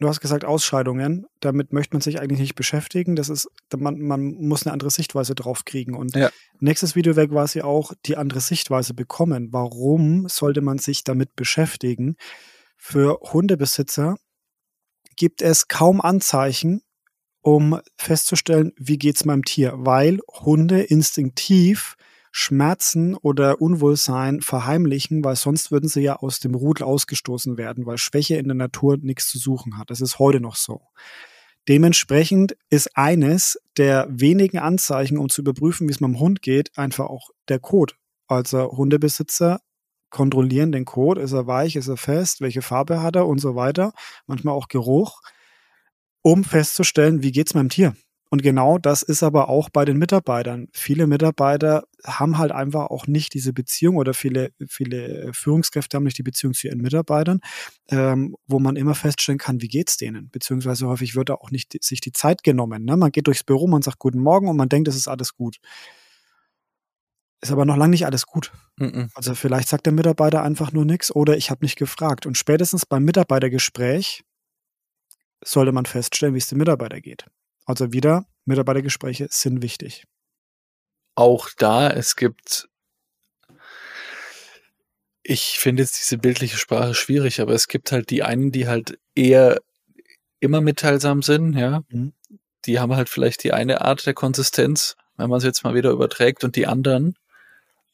du 0.00 0.08
hast 0.08 0.18
gesagt 0.18 0.44
Ausscheidungen. 0.44 1.26
Damit 1.38 1.72
möchte 1.72 1.94
man 1.94 2.00
sich 2.00 2.18
eigentlich 2.18 2.40
nicht 2.40 2.56
beschäftigen. 2.56 3.14
Das 3.14 3.28
ist, 3.28 3.48
man, 3.76 4.00
man 4.00 4.32
muss 4.32 4.66
eine 4.66 4.72
andere 4.72 4.90
Sichtweise 4.90 5.36
drauf 5.36 5.64
kriegen. 5.64 5.94
Und 5.94 6.16
ja. 6.16 6.30
nächstes 6.58 6.96
Video 6.96 7.14
wäre 7.14 7.28
quasi 7.28 7.62
auch 7.62 7.92
die 8.04 8.16
andere 8.16 8.40
Sichtweise 8.40 8.92
bekommen. 8.92 9.52
Warum 9.52 10.26
sollte 10.28 10.60
man 10.60 10.78
sich 10.78 11.04
damit 11.04 11.36
beschäftigen? 11.36 12.16
Für 12.76 13.20
Hundebesitzer 13.32 14.16
gibt 15.14 15.40
es 15.40 15.68
kaum 15.68 16.00
Anzeichen, 16.00 16.82
um 17.42 17.80
festzustellen, 17.96 18.72
wie 18.76 18.98
geht's 18.98 19.24
meinem 19.24 19.44
Tier, 19.44 19.74
weil 19.76 20.18
Hunde 20.28 20.82
instinktiv 20.82 21.96
Schmerzen 22.30 23.14
oder 23.14 23.60
Unwohlsein 23.60 24.42
verheimlichen, 24.42 25.24
weil 25.24 25.36
sonst 25.36 25.72
würden 25.72 25.88
sie 25.88 26.02
ja 26.02 26.16
aus 26.16 26.40
dem 26.40 26.54
Rudel 26.54 26.84
ausgestoßen 26.84 27.56
werden, 27.56 27.86
weil 27.86 27.98
Schwäche 27.98 28.36
in 28.36 28.46
der 28.46 28.54
Natur 28.54 28.96
nichts 29.00 29.28
zu 29.28 29.38
suchen 29.38 29.78
hat. 29.78 29.90
Das 29.90 30.00
ist 30.00 30.18
heute 30.18 30.40
noch 30.40 30.56
so. 30.56 30.82
Dementsprechend 31.68 32.56
ist 32.70 32.96
eines 32.96 33.58
der 33.76 34.06
wenigen 34.10 34.58
Anzeichen, 34.58 35.18
um 35.18 35.28
zu 35.28 35.42
überprüfen, 35.42 35.88
wie 35.88 35.92
es 35.92 36.00
meinem 36.00 36.18
Hund 36.18 36.40
geht, 36.40 36.76
einfach 36.78 37.06
auch 37.06 37.30
der 37.48 37.58
Kot. 37.58 37.96
Also 38.26 38.70
Hundebesitzer 38.72 39.60
kontrollieren 40.10 40.72
den 40.72 40.84
Kot. 40.84 41.18
Ist 41.18 41.32
er 41.32 41.46
weich, 41.46 41.76
ist 41.76 41.88
er 41.88 41.96
fest, 41.96 42.40
welche 42.40 42.62
Farbe 42.62 43.02
hat 43.02 43.16
er 43.16 43.26
und 43.26 43.38
so 43.38 43.54
weiter. 43.54 43.92
Manchmal 44.26 44.54
auch 44.54 44.68
Geruch, 44.68 45.20
um 46.28 46.44
festzustellen, 46.44 47.22
wie 47.22 47.32
geht's 47.32 47.54
meinem 47.54 47.70
Tier. 47.70 47.96
Und 48.30 48.42
genau 48.42 48.76
das 48.76 49.00
ist 49.00 49.22
aber 49.22 49.48
auch 49.48 49.70
bei 49.70 49.86
den 49.86 49.96
Mitarbeitern. 49.96 50.68
Viele 50.74 51.06
Mitarbeiter 51.06 51.84
haben 52.04 52.36
halt 52.36 52.52
einfach 52.52 52.90
auch 52.90 53.06
nicht 53.06 53.32
diese 53.32 53.54
Beziehung 53.54 53.96
oder 53.96 54.12
viele, 54.12 54.52
viele 54.68 55.30
Führungskräfte 55.32 55.96
haben 55.96 56.04
nicht 56.04 56.18
die 56.18 56.22
Beziehung 56.22 56.52
zu 56.52 56.66
ihren 56.66 56.82
Mitarbeitern, 56.82 57.40
ähm, 57.90 58.36
wo 58.46 58.58
man 58.58 58.76
immer 58.76 58.94
feststellen 58.94 59.38
kann, 59.38 59.62
wie 59.62 59.68
geht's 59.68 59.96
denen? 59.96 60.28
Beziehungsweise 60.28 60.86
häufig 60.86 61.16
wird 61.16 61.30
da 61.30 61.36
auch 61.36 61.50
nicht 61.50 61.82
sich 61.82 62.02
die 62.02 62.12
Zeit 62.12 62.42
genommen. 62.42 62.84
Ne? 62.84 62.98
Man 62.98 63.10
geht 63.10 63.26
durchs 63.26 63.44
Büro, 63.44 63.66
man 63.66 63.80
sagt 63.80 63.98
Guten 63.98 64.20
Morgen 64.20 64.48
und 64.48 64.58
man 64.58 64.68
denkt, 64.68 64.88
es 64.88 64.96
ist 64.96 65.08
alles 65.08 65.34
gut. 65.34 65.56
Ist 67.40 67.52
aber 67.52 67.64
noch 67.64 67.78
lange 67.78 67.92
nicht 67.92 68.04
alles 68.04 68.26
gut. 68.26 68.52
Mm 68.76 68.84
-mm. 68.84 69.10
Also 69.14 69.34
vielleicht 69.34 69.68
sagt 69.68 69.86
der 69.86 69.94
Mitarbeiter 69.94 70.42
einfach 70.42 70.72
nur 70.72 70.84
nichts 70.84 71.10
oder 71.14 71.38
ich 71.38 71.50
habe 71.50 71.64
nicht 71.64 71.78
gefragt. 71.78 72.26
Und 72.26 72.36
spätestens 72.36 72.84
beim 72.84 73.04
Mitarbeitergespräch 73.04 74.24
sollte 75.44 75.72
man 75.72 75.86
feststellen, 75.86 76.34
wie 76.34 76.38
es 76.38 76.48
dem 76.48 76.58
Mitarbeiter 76.58 77.00
geht. 77.00 77.26
Also 77.66 77.92
wieder, 77.92 78.26
Mitarbeitergespräche 78.44 79.28
sind 79.30 79.62
wichtig. 79.62 80.04
Auch 81.14 81.48
da, 81.56 81.90
es 81.90 82.16
gibt, 82.16 82.68
ich 85.22 85.58
finde 85.58 85.82
jetzt 85.82 86.00
diese 86.00 86.18
bildliche 86.18 86.56
Sprache 86.56 86.94
schwierig, 86.94 87.40
aber 87.40 87.52
es 87.52 87.68
gibt 87.68 87.92
halt 87.92 88.10
die 88.10 88.22
einen, 88.22 88.52
die 88.52 88.68
halt 88.68 88.98
eher 89.14 89.60
immer 90.40 90.60
mitteilsam 90.60 91.22
sind, 91.22 91.54
ja. 91.54 91.82
Mhm. 91.88 92.12
Die 92.64 92.80
haben 92.80 92.94
halt 92.94 93.08
vielleicht 93.08 93.44
die 93.44 93.52
eine 93.52 93.82
Art 93.82 94.06
der 94.06 94.14
Konsistenz, 94.14 94.96
wenn 95.16 95.28
man 95.28 95.38
es 95.38 95.44
jetzt 95.44 95.64
mal 95.64 95.74
wieder 95.74 95.90
überträgt, 95.90 96.44
und 96.44 96.56
die 96.56 96.66
anderen 96.66 97.16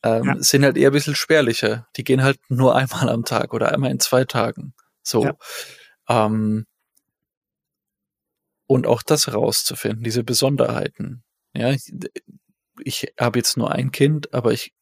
ähm, 0.03 0.25
ja. 0.25 0.35
sind 0.39 0.65
halt 0.65 0.77
eher 0.77 0.91
ein 0.91 0.93
bisschen 0.93 1.15
spärlicher. 1.15 1.89
Die 1.97 2.05
gehen 2.05 2.23
halt 2.23 2.39
nur 2.49 2.77
einmal 2.77 3.09
am 3.09 3.25
Tag 3.25 3.55
oder 3.55 3.73
einmal 3.73 3.91
in 3.91 4.01
zwei 4.01 4.25
Tagen. 4.25 4.75
So. 5.03 5.25
Ja. 5.25 5.37
Ähm, 6.09 6.67
und 8.67 8.87
auch 8.87 9.03
das 9.03 9.33
rauszufinden, 9.33 10.03
diese 10.03 10.25
Besonderheiten. 10.25 11.23
Ja, 11.55 11.71
ich, 11.71 11.93
ich 12.83 13.13
habe 13.19 13.39
jetzt 13.39 13.57
nur 13.57 13.73
ein 13.73 13.93
Kind, 13.93 14.33
aber 14.35 14.53
ich 14.53 14.73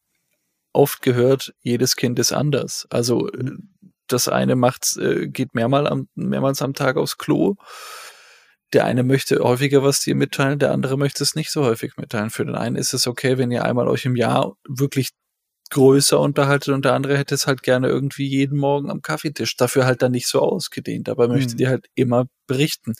oft 0.73 1.01
gehört, 1.01 1.53
jedes 1.61 1.95
Kind 1.95 2.19
ist 2.19 2.33
anders. 2.33 2.87
Also 2.89 3.29
äh, 3.29 3.51
das 4.07 4.27
eine 4.27 4.55
macht, 4.55 4.97
äh, 4.97 5.27
geht 5.27 5.53
mehrmals 5.53 5.89
am, 5.89 6.07
mehrmals 6.15 6.61
am 6.61 6.73
Tag 6.73 6.97
aufs 6.97 7.17
Klo. 7.17 7.55
Der 8.73 8.85
eine 8.85 9.03
möchte 9.03 9.39
häufiger 9.39 9.83
was 9.83 9.99
dir 9.99 10.15
mitteilen, 10.15 10.57
der 10.57 10.71
andere 10.71 10.97
möchte 10.97 11.23
es 11.23 11.35
nicht 11.35 11.51
so 11.51 11.63
häufig 11.63 11.95
mitteilen. 11.97 12.31
Für 12.31 12.43
den 12.43 12.55
einen 12.55 12.75
ist 12.75 12.93
es 12.93 13.05
okay, 13.05 13.37
wenn 13.37 13.51
ihr 13.51 13.63
einmal 13.65 13.87
euch 13.87 14.05
im 14.05 14.15
Jahr 14.15 14.55
wirklich 14.67 15.11
größer 15.73 16.19
unterhaltet 16.19 16.73
und 16.73 16.85
der 16.85 16.93
andere 16.93 17.17
hätte 17.17 17.35
es 17.35 17.47
halt 17.47 17.63
gerne 17.63 17.87
irgendwie 17.87 18.27
jeden 18.27 18.57
Morgen 18.57 18.89
am 18.89 19.01
Kaffeetisch. 19.01 19.57
Dafür 19.57 19.85
halt 19.85 20.01
dann 20.01 20.11
nicht 20.11 20.27
so 20.27 20.39
ausgedehnt, 20.39 21.09
aber 21.09 21.27
möchte 21.27 21.53
mhm. 21.53 21.57
dir 21.57 21.69
halt 21.69 21.87
immer 21.95 22.27
berichten. 22.47 22.93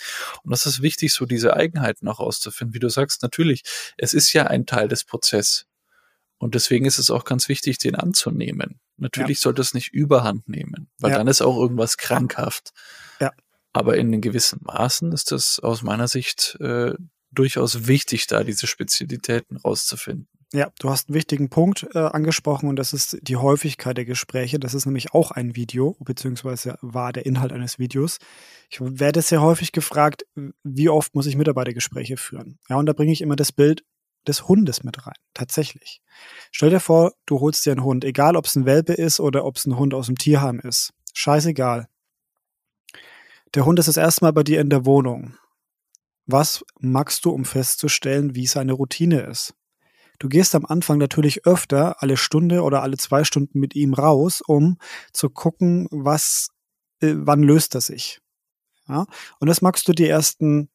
Und 0.44 0.52
das 0.52 0.66
ist 0.66 0.82
wichtig, 0.82 1.14
so 1.14 1.26
diese 1.26 1.56
Eigenheiten 1.56 2.08
auch 2.08 2.20
auszufinden. 2.20 2.74
Wie 2.74 2.80
du 2.80 2.90
sagst, 2.90 3.22
natürlich, 3.22 3.64
es 3.98 4.14
ist 4.14 4.34
ja 4.34 4.48
ein 4.48 4.66
Teil 4.66 4.88
des 4.88 5.04
Prozesses. 5.04 5.66
Und 6.40 6.56
deswegen 6.56 6.86
ist 6.86 6.98
es 6.98 7.12
auch 7.12 7.26
ganz 7.26 7.48
wichtig, 7.48 7.78
den 7.78 7.96
anzunehmen. 7.96 8.80
Natürlich 8.98 9.38
ja. 9.38 9.44
sollte 9.44 9.62
es 9.62 9.74
nicht 9.74 9.94
überhand 9.94 10.50
nehmen, 10.50 10.90
weil 11.00 11.12
ja. 11.12 11.18
dann 11.18 11.28
ist 11.28 11.42
auch 11.42 11.58
irgendwas 11.58 11.98
krankhaft. 11.98 12.72
Ja. 13.20 13.32
Aber 13.72 13.98
in 13.98 14.20
gewissen 14.20 14.60
Maßen 14.64 15.12
ist 15.14 15.32
das 15.32 15.60
aus 15.60 15.84
meiner 15.84 16.08
Sicht 16.08 16.58
äh, 16.60 16.94
durchaus 17.32 17.88
wichtig, 17.88 18.28
da 18.28 18.44
diese 18.44 18.68
Spezialitäten 18.68 19.58
rauszufinden. 19.58 20.28
Ja, 20.56 20.72
du 20.78 20.92
hast 20.92 21.10
einen 21.10 21.16
wichtigen 21.16 21.50
Punkt 21.50 21.88
äh, 21.96 21.98
angesprochen 21.98 22.70
und 22.70 22.76
das 22.76 22.94
ist 22.94 23.18
die 23.24 23.38
Häufigkeit 23.38 23.98
der 23.98 24.06
Gespräche. 24.06 24.60
Das 24.60 24.76
ist 24.76 24.86
nämlich 24.86 25.12
auch 25.12 25.32
ein 25.32 25.56
Video, 25.56 25.98
beziehungsweise 26.00 26.78
war 26.82 27.12
der 27.12 27.26
Inhalt 27.26 27.52
eines 27.52 27.80
Videos. 27.80 28.20
Ich 28.70 28.80
werde 28.80 29.24
sehr 29.24 29.42
häufig 29.42 29.72
gefragt, 29.72 30.28
wie 30.64 30.90
oft 30.90 31.16
muss 31.16 31.26
ich 31.26 31.38
Mitarbeitergespräche 31.38 32.18
führen? 32.18 32.60
Ja, 32.70 32.76
und 32.76 32.86
da 32.86 32.94
bringe 32.94 33.12
ich 33.12 33.22
immer 33.22 33.36
das 33.36 33.52
Bild 33.52 33.84
des 34.28 34.48
Hundes 34.48 34.84
mit 34.84 35.08
rein. 35.08 35.16
Tatsächlich. 35.34 36.02
Stell 36.52 36.70
dir 36.70 36.80
vor, 36.80 37.14
du 37.26 37.40
holst 37.40 37.66
dir 37.66 37.72
einen 37.72 37.84
Hund, 37.84 38.06
egal 38.06 38.36
ob 38.36 38.46
es 38.46 38.56
ein 38.56 38.68
Welpe 38.68 38.94
ist 38.94 39.20
oder 39.20 39.46
ob 39.46 39.58
es 39.58 39.66
ein 39.66 39.80
Hund 39.80 39.96
aus 39.96 40.06
dem 40.06 40.20
Tierheim 40.20 40.60
ist. 40.60 40.94
Scheißegal. 41.16 41.88
Der 43.56 43.66
Hund 43.66 43.80
ist 43.80 43.88
das 43.88 43.98
erste 43.98 44.24
Mal 44.24 44.34
bei 44.34 44.44
dir 44.44 44.62
in 44.62 44.70
der 44.70 44.86
Wohnung. 44.86 45.36
Was 46.28 46.64
magst 46.80 47.26
du, 47.26 47.32
um 47.32 47.44
festzustellen, 47.44 48.36
wie 48.36 48.46
seine 48.46 48.74
Routine 48.74 49.22
ist? 49.22 49.56
Du 50.24 50.30
gehst 50.30 50.56
am 50.56 50.66
Anfang 50.66 51.00
natürlich 51.00 51.46
öfter, 51.46 52.02
alle 52.02 52.16
Stunde 52.16 52.62
oder 52.62 52.82
alle 52.82 52.96
zwei 52.96 53.26
Stunden 53.26 53.60
mit 53.60 53.76
ihm 53.76 53.94
raus, 53.94 54.40
um 54.40 54.78
zu 55.12 55.30
gucken, 55.30 55.90
was, 55.92 56.48
äh, 57.02 57.12
wann 57.18 57.44
löst 57.44 57.76
er 57.76 57.82
sich. 57.82 58.22
Ja? 58.88 59.06
Und 59.42 59.50
das 59.50 59.62
magst 59.62 59.86
du 59.86 59.92
die 59.92 60.08
ersten 60.08 60.70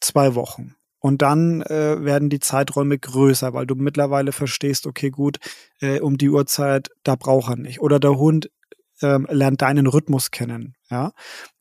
zwei 0.00 0.36
Wochen. 0.36 0.76
Und 1.00 1.20
dann 1.20 1.62
äh, 1.62 2.04
werden 2.04 2.30
die 2.30 2.38
Zeiträume 2.38 2.96
größer, 2.96 3.54
weil 3.54 3.66
du 3.66 3.74
mittlerweile 3.74 4.30
verstehst, 4.30 4.86
okay, 4.86 5.10
gut, 5.10 5.38
äh, 5.80 5.98
um 5.98 6.16
die 6.16 6.30
Uhrzeit, 6.30 6.90
da 7.02 7.16
braucht 7.16 7.50
er 7.50 7.56
nicht. 7.56 7.80
Oder 7.80 7.98
der 7.98 8.18
Hund 8.18 8.50
ähm, 9.02 9.26
lernt 9.30 9.62
deinen 9.62 9.86
Rhythmus 9.86 10.30
kennen. 10.30 10.74
Ja? 10.90 11.12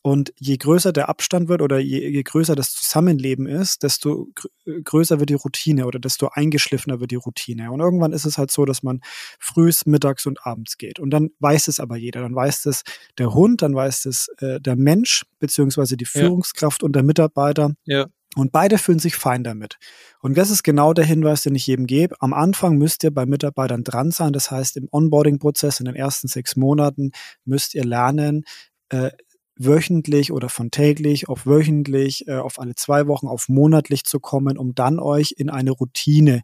Und 0.01 0.33
je 0.37 0.57
größer 0.57 0.91
der 0.91 1.09
Abstand 1.09 1.49
wird 1.49 1.61
oder 1.61 1.79
je, 1.79 2.07
je 2.09 2.23
größer 2.23 2.55
das 2.55 2.73
Zusammenleben 2.73 3.47
ist, 3.47 3.83
desto 3.83 4.27
gr 4.35 4.47
größer 4.83 5.19
wird 5.19 5.29
die 5.29 5.35
Routine 5.35 5.87
oder 5.87 5.99
desto 5.99 6.29
eingeschliffener 6.29 6.99
wird 6.99 7.11
die 7.11 7.15
Routine. 7.15 7.71
Und 7.71 7.79
irgendwann 7.79 8.13
ist 8.13 8.25
es 8.25 8.37
halt 8.37 8.51
so, 8.51 8.65
dass 8.65 8.83
man 8.83 9.01
frühs, 9.39 9.85
mittags 9.85 10.25
und 10.25 10.45
abends 10.45 10.77
geht. 10.77 10.99
Und 10.99 11.09
dann 11.09 11.29
weiß 11.39 11.67
es 11.67 11.79
aber 11.79 11.97
jeder. 11.97 12.21
Dann 12.21 12.35
weiß 12.35 12.65
es 12.65 12.83
der 13.17 13.33
Hund, 13.33 13.61
dann 13.61 13.75
weiß 13.75 14.05
es 14.05 14.29
äh, 14.39 14.59
der 14.59 14.75
Mensch, 14.75 15.25
beziehungsweise 15.39 15.97
die 15.97 16.05
Führungskraft 16.05 16.81
ja. 16.81 16.85
und 16.85 16.95
der 16.95 17.03
Mitarbeiter. 17.03 17.73
Ja. 17.85 18.07
Und 18.35 18.51
beide 18.51 18.77
fühlen 18.77 18.99
sich 18.99 19.15
fein 19.15 19.43
damit. 19.43 19.77
Und 20.21 20.37
das 20.37 20.51
ist 20.51 20.63
genau 20.63 20.93
der 20.93 21.05
Hinweis, 21.05 21.41
den 21.41 21.55
ich 21.55 21.65
jedem 21.65 21.87
gebe. 21.87 22.15
Am 22.19 22.33
Anfang 22.33 22.77
müsst 22.77 23.03
ihr 23.03 23.11
bei 23.11 23.25
Mitarbeitern 23.25 23.83
dran 23.83 24.11
sein. 24.11 24.33
Das 24.33 24.51
heißt, 24.51 24.77
im 24.77 24.87
Onboarding-Prozess 24.91 25.79
in 25.79 25.87
den 25.87 25.95
ersten 25.95 26.27
sechs 26.27 26.55
Monaten 26.55 27.11
müsst 27.43 27.73
ihr 27.73 27.83
lernen, 27.83 28.43
äh, 28.89 29.11
wöchentlich 29.55 30.31
oder 30.31 30.47
von 30.47 30.71
täglich 30.71 31.27
auf 31.27 31.45
wöchentlich, 31.45 32.27
äh, 32.27 32.37
auf 32.37 32.59
alle 32.59 32.75
zwei 32.75 33.07
Wochen, 33.07 33.27
auf 33.27 33.49
monatlich 33.49 34.05
zu 34.05 34.19
kommen, 34.19 34.57
um 34.57 34.73
dann 34.73 34.99
euch 34.99 35.33
in 35.37 35.49
eine 35.49 35.71
Routine 35.71 36.43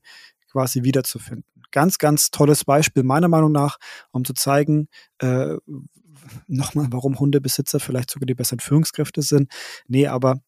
quasi 0.52 0.84
wiederzufinden. 0.84 1.46
Ganz, 1.72 1.98
ganz 1.98 2.32
tolles 2.32 2.66
Beispiel 2.66 3.04
meiner 3.04 3.28
Meinung 3.28 3.52
nach, 3.52 3.78
um 4.12 4.26
zu 4.26 4.34
zeigen, 4.34 4.88
äh, 5.20 5.56
nochmal, 6.48 6.88
warum 6.90 7.20
Hundebesitzer 7.20 7.80
vielleicht 7.80 8.10
sogar 8.10 8.26
die 8.26 8.36
besseren 8.36 8.60
Führungskräfte 8.60 9.22
sind. 9.22 9.52
Nee, 9.88 10.08
aber 10.08 10.40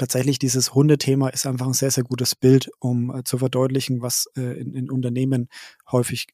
tatsächlich 0.00 0.38
dieses 0.38 0.74
Hundethema 0.74 1.28
ist 1.28 1.46
einfach 1.46 1.66
ein 1.66 1.74
sehr, 1.74 1.90
sehr 1.90 2.04
gutes 2.04 2.34
Bild, 2.34 2.70
um 2.80 3.14
äh, 3.14 3.24
zu 3.24 3.38
verdeutlichen, 3.38 4.00
was 4.00 4.26
äh, 4.36 4.58
in, 4.58 4.74
in 4.74 4.90
Unternehmen 4.90 5.48
häufig 5.90 6.26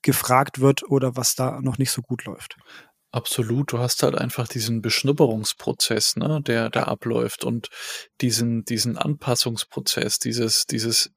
gefragt 0.00 0.60
wird 0.60 0.82
oder 0.90 1.16
was 1.16 1.34
da 1.34 1.60
noch 1.60 1.76
nicht 1.76 1.90
so 1.90 2.00
gut 2.00 2.24
läuft. 2.24 2.56
Absolut, 3.10 3.72
du 3.72 3.78
hast 3.78 4.02
halt 4.02 4.16
einfach 4.16 4.48
diesen 4.48 4.80
Beschnupperungsprozess, 4.80 6.16
ne, 6.16 6.40
der 6.42 6.70
da 6.70 6.84
abläuft 6.84 7.44
und 7.44 7.68
diesen, 8.22 8.64
diesen 8.64 8.96
Anpassungsprozess, 8.96 10.18
dieses, 10.18 10.64
dieses, 10.64 11.10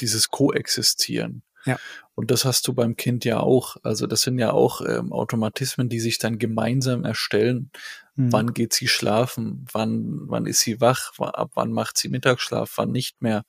dieses 0.00 0.30
Koexistieren. 0.30 1.44
Ja. 1.64 1.78
Und 2.16 2.32
das 2.32 2.44
hast 2.44 2.66
du 2.66 2.72
beim 2.72 2.96
Kind 2.96 3.24
ja 3.24 3.38
auch. 3.38 3.76
Also 3.84 4.08
das 4.08 4.22
sind 4.22 4.40
ja 4.40 4.50
auch 4.50 4.80
ähm, 4.80 5.12
Automatismen, 5.12 5.88
die 5.88 6.00
sich 6.00 6.18
dann 6.18 6.38
gemeinsam 6.38 7.04
erstellen. 7.04 7.70
Mhm. 8.18 8.32
Wann 8.32 8.52
geht 8.52 8.72
sie 8.72 8.88
schlafen? 8.88 9.64
Wann, 9.72 10.28
wann 10.28 10.46
ist 10.46 10.60
sie 10.60 10.80
wach? 10.80 11.12
Ab 11.18 11.52
wann 11.54 11.70
macht 11.70 11.96
sie 11.98 12.08
Mittagsschlaf? 12.08 12.72
Wann 12.76 12.90
nicht 12.90 13.22
mehr? 13.22 13.44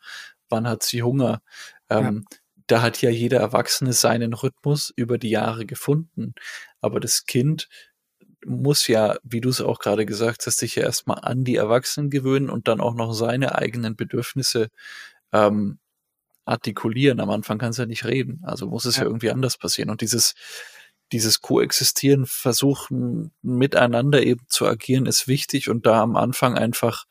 Wann 0.47 0.67
hat 0.67 0.83
sie 0.83 1.01
Hunger? 1.01 1.41
Ähm, 1.89 2.25
ja. 2.31 2.38
Da 2.67 2.81
hat 2.83 3.01
ja 3.01 3.09
jeder 3.09 3.39
Erwachsene 3.39 3.93
seinen 3.93 4.33
Rhythmus 4.33 4.93
über 4.95 5.17
die 5.17 5.31
Jahre 5.31 5.65
gefunden. 5.65 6.35
Aber 6.81 6.99
das 6.99 7.25
Kind 7.25 7.67
muss 8.45 8.88
ja, 8.88 9.17
wie 9.23 9.41
du 9.41 9.49
es 9.49 9.59
auch 9.59 9.79
gerade 9.79 10.05
gesagt 10.05 10.45
hast, 10.45 10.59
sich 10.59 10.75
ja 10.75 10.83
erstmal 10.83 11.17
an 11.23 11.43
die 11.43 11.55
Erwachsenen 11.55 12.11
gewöhnen 12.11 12.51
und 12.51 12.67
dann 12.67 12.79
auch 12.79 12.93
noch 12.93 13.13
seine 13.13 13.55
eigenen 13.55 13.95
Bedürfnisse 13.95 14.69
ähm, 15.33 15.79
artikulieren. 16.45 17.19
Am 17.21 17.31
Anfang 17.31 17.57
kann 17.57 17.71
es 17.71 17.77
ja 17.77 17.88
nicht 17.88 18.05
reden. 18.05 18.41
Also 18.43 18.67
muss 18.67 18.85
es 18.85 18.97
ja. 18.97 19.01
ja 19.01 19.07
irgendwie 19.07 19.31
anders 19.31 19.57
passieren. 19.57 19.89
Und 19.89 20.01
dieses, 20.01 20.35
dieses 21.11 21.41
Koexistieren, 21.41 22.25
versuchen 22.25 23.31
miteinander 23.41 24.23
eben 24.23 24.45
zu 24.47 24.67
agieren, 24.67 25.05
ist 25.05 25.27
wichtig 25.27 25.69
und 25.69 25.85
da 25.85 26.01
am 26.01 26.15
Anfang 26.15 26.57
einfach 26.57 27.05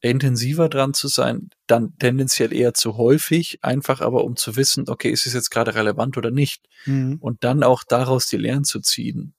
intensiver 0.00 0.68
dran 0.68 0.94
zu 0.94 1.08
sein, 1.08 1.50
dann 1.66 1.96
tendenziell 1.98 2.52
eher 2.52 2.74
zu 2.74 2.96
häufig, 2.96 3.58
einfach 3.62 4.00
aber 4.00 4.24
um 4.24 4.36
zu 4.36 4.56
wissen, 4.56 4.88
okay, 4.88 5.10
ist 5.10 5.26
es 5.26 5.32
jetzt 5.32 5.50
gerade 5.50 5.74
relevant 5.74 6.16
oder 6.16 6.30
nicht? 6.30 6.68
Mhm. 6.84 7.16
Und 7.20 7.44
dann 7.44 7.62
auch 7.62 7.82
daraus 7.82 8.26
die 8.26 8.36
Lehren 8.36 8.64
zu 8.64 8.80
ziehen. 8.80 9.34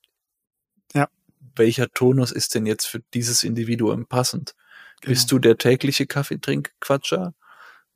Ja. 0.94 1.08
Welcher 1.54 1.88
Tonus 1.88 2.32
ist 2.32 2.54
denn 2.54 2.66
jetzt 2.66 2.86
für 2.86 3.00
dieses 3.14 3.44
Individuum 3.44 4.06
passend? 4.06 4.54
Genau. 5.00 5.10
Bist 5.10 5.30
du 5.30 5.38
der 5.38 5.58
tägliche 5.58 6.06
Kaffeetrinkquatscher? 6.06 7.34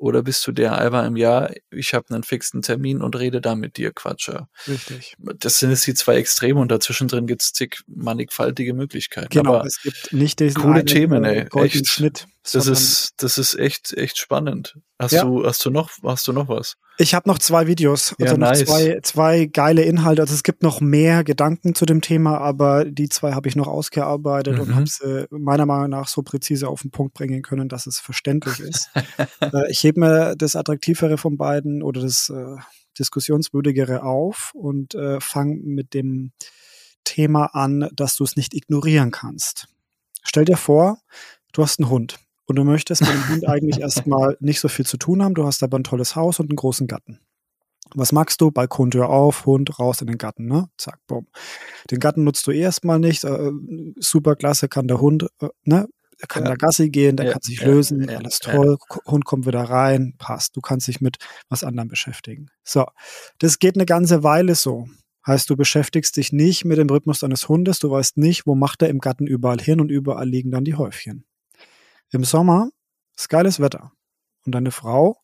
Oder 0.03 0.25
bist 0.25 0.45
du 0.49 0.51
der 0.51 0.77
einmal 0.79 1.07
im 1.07 1.15
Jahr, 1.15 1.53
ich 1.71 1.95
habe 1.95 2.13
einen 2.13 2.25
fixen 2.25 2.61
Termin 2.61 3.03
und 3.03 3.15
rede 3.15 3.41
da 3.41 3.55
mit 3.55 3.77
dir, 3.77 3.93
Quatscher? 3.93 4.49
Richtig. 4.67 5.15
Das 5.39 5.61
sind 5.61 5.71
jetzt 5.71 5.87
die 5.87 5.95
zwei 5.95 6.17
Extreme 6.17 6.59
und 6.59 6.73
dazwischen 6.73 7.07
drin 7.07 7.29
gibt 7.29 7.41
es 7.43 7.53
zig 7.53 7.85
mannigfaltige 7.87 8.75
Möglichkeiten. 8.75 9.29
Genau, 9.31 9.55
Aber 9.55 9.65
es 9.65 9.81
gibt 9.81 10.13
nicht 10.13 10.41
diesen 10.41 10.61
coole 10.61 10.85
Themen, 10.85 11.23
ey. 11.23 11.47
Echt. 11.55 11.87
Schnitt. 11.87 12.27
Das 12.51 12.67
ist, 12.67 13.15
das 13.19 13.39
ist 13.39 13.55
echt, 13.55 13.93
echt 13.93 14.19
spannend. 14.19 14.77
Hast 14.99 15.13
ja. 15.13 15.25
du, 15.25 15.45
hast 15.47 15.65
du 15.65 15.71
noch, 15.71 15.91
hast 16.03 16.27
du 16.27 16.33
noch 16.33 16.49
was? 16.49 16.77
Ich 16.99 17.15
habe 17.15 17.29
noch 17.29 17.39
zwei 17.39 17.67
Videos, 17.69 18.15
also 18.21 18.35
ja, 18.35 18.39
nice. 18.39 18.65
zwei, 18.65 19.01
zwei 19.03 19.47
geile 19.47 19.83
Inhalte. 19.83 20.23
Also 20.23 20.35
es 20.35 20.43
gibt 20.43 20.63
noch 20.63 20.81
mehr 20.81 21.23
Gedanken 21.23 21.75
zu 21.75 21.87
dem 21.87 22.01
Thema, 22.01 22.39
aber 22.39 22.85
die 22.85 23.09
zwei 23.09 23.33
habe 23.33 23.49
ich 23.49 23.55
noch 23.55 23.69
ausgearbeitet 23.69 24.57
mhm. 24.57 24.61
und 24.61 24.75
habe 24.75 24.87
sie 24.87 25.27
meiner 25.31 25.67
Meinung 25.67 25.91
nach 25.91 26.09
so 26.09 26.23
präzise 26.23 26.69
auf 26.69 26.83
den 26.83 26.91
Punkt 26.91 27.15
bringen 27.15 27.43
können, 27.43 27.69
dass 27.69 27.87
es 27.87 28.01
verständlich 28.01 28.59
ist. 28.59 28.91
äh, 29.41 29.71
ich 29.71 29.83
hebe 29.85 30.01
mir 30.01 30.35
das 30.37 30.57
Attraktivere 30.57 31.19
von 31.19 31.37
beiden 31.37 31.83
oder 31.83 32.03
das 32.03 32.29
äh, 32.29 32.57
Diskussionswürdigere 32.99 34.03
auf 34.03 34.51
und 34.55 34.95
äh, 34.95 35.21
fange 35.21 35.57
mit 35.63 35.95
dem 35.95 36.33
Thema 37.05 37.47
an, 37.55 37.89
dass 37.95 38.17
du 38.17 38.25
es 38.25 38.37
nicht 38.37 38.53
ignorieren 38.55 39.13
kannst. 39.13 39.69
Stell 40.25 40.45
dir 40.45 40.57
vor, 40.57 40.99
du 41.53 41.63
hast 41.63 41.79
einen 41.79 41.89
Hund 41.89 42.19
und 42.47 42.57
du 42.57 42.65
möchtest 42.65 43.03
mit 43.03 43.11
dem 43.11 43.29
Hund 43.29 43.49
eigentlich 43.49 43.81
erstmal 43.81 44.37
nicht 44.41 44.61
so 44.61 44.69
viel 44.69 44.87
zu 44.87 44.97
tun 44.97 45.23
haben. 45.23 45.35
Du 45.35 45.45
hast 45.45 45.63
aber 45.63 45.79
ein 45.79 45.85
tolles 45.85 46.17
Haus 46.17 46.41
und 46.41 46.51
einen 46.51 46.57
großen 46.57 46.87
Garten. 46.87 47.21
Was 47.95 48.13
magst 48.13 48.41
du? 48.41 48.51
Balkontür 48.51 49.11
auf, 49.11 49.45
Hund 49.47 49.79
raus 49.79 50.01
in 50.01 50.07
den 50.07 50.19
Garten, 50.19 50.47
ne? 50.47 50.69
Zack, 50.79 50.99
bumm. 51.07 51.27
Den 51.91 51.99
Garten 51.99 52.25
nutzt 52.25 52.47
du 52.47 52.51
erstmal 52.51 52.99
nicht. 52.99 53.25
Äh, 53.25 53.51
super 53.99 54.37
klasse, 54.37 54.69
kann 54.69 54.89
der 54.89 55.01
Hund, 55.01 55.27
äh, 55.41 55.49
ne? 55.65 55.89
Er 56.19 56.29
kann 56.29 56.45
ja. 56.45 56.51
da 56.51 56.57
Gassi 56.57 56.89
gehen, 56.89 57.17
der 57.17 57.27
ja, 57.27 57.33
kann 57.33 57.43
sich 57.43 57.61
ja, 57.61 57.67
lösen, 57.67 58.09
alles 58.09 58.39
toll. 58.39 58.79
Hund 59.07 59.25
kommt 59.25 59.45
wieder 59.45 59.65
rein, 59.65 60.15
passt. 60.19 60.57
Du 60.57 60.61
kannst 60.61 60.87
dich 60.87 61.01
mit 61.01 61.17
was 61.49 61.65
anderem 61.65 61.89
beschäftigen. 61.89 62.49
So, 62.63 62.87
das 63.39 63.59
geht 63.59 63.75
eine 63.75 63.87
ganze 63.87 64.23
Weile 64.23 64.55
so. 64.55 64.87
Heißt, 65.27 65.51
du 65.51 65.57
beschäftigst 65.57 66.17
dich 66.17 66.33
nicht 66.33 66.65
mit 66.65 66.79
dem 66.79 66.89
Rhythmus 66.89 67.21
deines 67.21 67.49
Hundes, 67.49 67.79
du 67.79 67.91
weißt 67.91 68.17
nicht, 68.19 68.47
wo 68.47 68.55
macht 68.55 68.83
er 68.83 68.89
im 68.89 68.99
Garten 68.99 69.27
überall 69.27 69.61
hin 69.61 69.81
und 69.81 69.91
überall 69.91 70.29
liegen 70.29 70.51
dann 70.51 70.65
die 70.65 70.75
Häufchen. 70.75 71.25
Im 72.13 72.25
Sommer 72.25 72.69
ist 73.17 73.31
geiles 73.31 73.59
Wetter 73.59 73.91
und 74.45 74.55
deine 74.55 74.71
Frau 74.71 75.17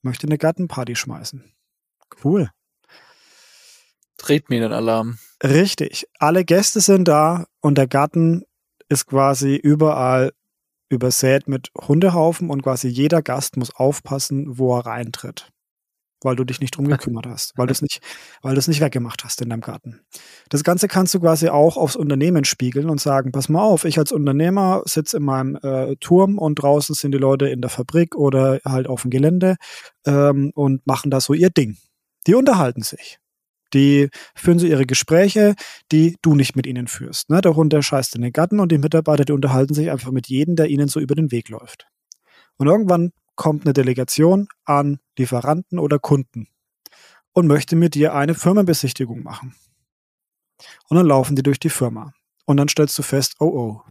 möchte 0.00 0.26
eine 0.26 0.38
Gartenparty 0.38 0.96
schmeißen. 0.96 1.44
Cool. 2.24 2.50
Dreht 4.16 4.48
mir 4.48 4.60
den 4.60 4.72
Alarm. 4.72 5.18
Richtig. 5.42 6.06
Alle 6.18 6.46
Gäste 6.46 6.80
sind 6.80 7.08
da 7.08 7.46
und 7.60 7.76
der 7.76 7.86
Garten 7.86 8.44
ist 8.88 9.06
quasi 9.06 9.56
überall 9.56 10.32
übersät 10.88 11.46
mit 11.46 11.68
Hundehaufen 11.76 12.48
und 12.48 12.62
quasi 12.62 12.88
jeder 12.88 13.20
Gast 13.20 13.58
muss 13.58 13.74
aufpassen, 13.74 14.58
wo 14.58 14.78
er 14.78 14.86
reintritt 14.86 15.52
weil 16.22 16.36
du 16.36 16.44
dich 16.44 16.60
nicht 16.60 16.76
drum 16.76 16.88
gekümmert 16.88 17.26
hast, 17.26 17.52
weil 17.56 17.66
du 17.66 17.72
es 17.72 17.82
nicht, 17.82 18.00
weil 18.42 18.54
du 18.54 18.58
es 18.58 18.68
nicht 18.68 18.80
weggemacht 18.80 19.24
hast 19.24 19.40
in 19.42 19.50
deinem 19.50 19.60
Garten. 19.60 20.00
Das 20.48 20.64
Ganze 20.64 20.88
kannst 20.88 21.14
du 21.14 21.20
quasi 21.20 21.48
auch 21.48 21.76
aufs 21.76 21.96
Unternehmen 21.96 22.44
spiegeln 22.44 22.90
und 22.90 23.00
sagen, 23.00 23.32
pass 23.32 23.48
mal 23.48 23.62
auf, 23.62 23.84
ich 23.84 23.98
als 23.98 24.12
Unternehmer 24.12 24.82
sitze 24.84 25.18
in 25.18 25.24
meinem 25.24 25.56
äh, 25.56 25.96
Turm 25.96 26.38
und 26.38 26.56
draußen 26.56 26.94
sind 26.94 27.12
die 27.12 27.18
Leute 27.18 27.48
in 27.48 27.60
der 27.60 27.70
Fabrik 27.70 28.16
oder 28.16 28.60
halt 28.64 28.86
auf 28.86 29.02
dem 29.02 29.10
Gelände 29.10 29.56
ähm, 30.06 30.52
und 30.54 30.86
machen 30.86 31.10
da 31.10 31.20
so 31.20 31.32
ihr 31.32 31.50
Ding. 31.50 31.76
Die 32.26 32.34
unterhalten 32.34 32.82
sich. 32.82 33.18
Die 33.72 34.08
führen 34.34 34.58
so 34.58 34.66
ihre 34.66 34.84
Gespräche, 34.84 35.54
die 35.92 36.16
du 36.22 36.34
nicht 36.34 36.56
mit 36.56 36.66
ihnen 36.66 36.88
führst. 36.88 37.30
Ne? 37.30 37.40
Der 37.40 37.82
scheißt 37.82 38.16
in 38.16 38.22
den 38.22 38.32
Garten 38.32 38.58
und 38.60 38.72
die 38.72 38.78
Mitarbeiter, 38.78 39.24
die 39.24 39.32
unterhalten 39.32 39.74
sich 39.74 39.90
einfach 39.90 40.10
mit 40.10 40.28
jedem, 40.28 40.56
der 40.56 40.66
ihnen 40.66 40.88
so 40.88 40.98
über 40.98 41.14
den 41.14 41.30
Weg 41.30 41.48
läuft. 41.48 41.86
Und 42.56 42.66
irgendwann 42.66 43.12
kommt 43.36 43.64
eine 43.64 43.72
Delegation 43.72 44.48
an 44.64 44.98
Lieferanten 45.16 45.78
oder 45.78 45.98
Kunden 45.98 46.48
und 47.32 47.46
möchte 47.46 47.76
mit 47.76 47.94
dir 47.94 48.14
eine 48.14 48.34
Firmenbesichtigung 48.34 49.22
machen. 49.22 49.54
Und 50.88 50.96
dann 50.96 51.06
laufen 51.06 51.36
die 51.36 51.42
durch 51.42 51.60
die 51.60 51.70
Firma. 51.70 52.12
Und 52.44 52.56
dann 52.56 52.68
stellst 52.68 52.98
du 52.98 53.02
fest, 53.02 53.36
oh 53.38 53.46
oh, 53.46 53.82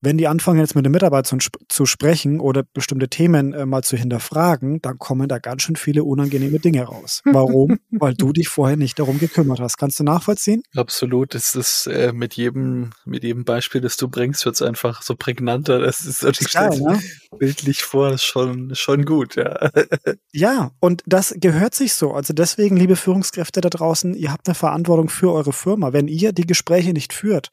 wenn 0.00 0.18
die 0.18 0.28
anfangen 0.28 0.60
jetzt 0.60 0.74
mit 0.74 0.84
den 0.84 0.92
Mitarbeitern 0.92 1.40
zu, 1.40 1.48
zu 1.68 1.86
sprechen 1.86 2.40
oder 2.40 2.62
bestimmte 2.62 3.08
Themen 3.08 3.52
äh, 3.52 3.66
mal 3.66 3.82
zu 3.82 3.96
hinterfragen, 3.96 4.80
dann 4.80 4.98
kommen 4.98 5.28
da 5.28 5.38
ganz 5.38 5.62
schön 5.62 5.76
viele 5.76 6.04
unangenehme 6.04 6.60
Dinge 6.60 6.84
raus. 6.84 7.22
Warum? 7.24 7.78
Weil 7.90 8.14
du 8.14 8.32
dich 8.32 8.48
vorher 8.48 8.76
nicht 8.76 8.98
darum 8.98 9.18
gekümmert 9.18 9.60
hast. 9.60 9.76
Kannst 9.76 9.98
du 9.98 10.04
nachvollziehen? 10.04 10.62
Absolut. 10.76 11.34
Es 11.34 11.54
ist 11.54 11.86
äh, 11.86 12.12
mit 12.12 12.34
jedem 12.34 12.90
mit 13.04 13.24
jedem 13.24 13.44
Beispiel, 13.44 13.80
das 13.80 13.96
du 13.96 14.08
bringst, 14.08 14.44
wird 14.44 14.54
es 14.54 14.62
einfach 14.62 15.02
so 15.02 15.16
prägnanter. 15.16 15.80
Das 15.80 16.04
ist 16.04 16.22
natürlich 16.22 16.52
geil, 16.52 16.78
ne? 16.80 17.00
bildlich 17.38 17.82
vor, 17.82 18.12
ist 18.12 18.24
schon 18.24 18.74
schon 18.74 19.04
gut, 19.04 19.36
ja. 19.36 19.70
ja, 20.32 20.70
und 20.80 21.02
das 21.06 21.34
gehört 21.36 21.74
sich 21.74 21.94
so. 21.94 22.12
Also 22.12 22.32
deswegen, 22.32 22.76
liebe 22.76 22.96
Führungskräfte 22.96 23.60
da 23.60 23.68
draußen, 23.68 24.14
ihr 24.14 24.32
habt 24.32 24.46
eine 24.46 24.54
Verantwortung 24.54 25.08
für 25.08 25.32
eure 25.32 25.52
Firma. 25.52 25.92
Wenn 25.92 26.08
ihr 26.08 26.32
die 26.32 26.46
Gespräche 26.46 26.92
nicht 26.92 27.12
führt, 27.12 27.50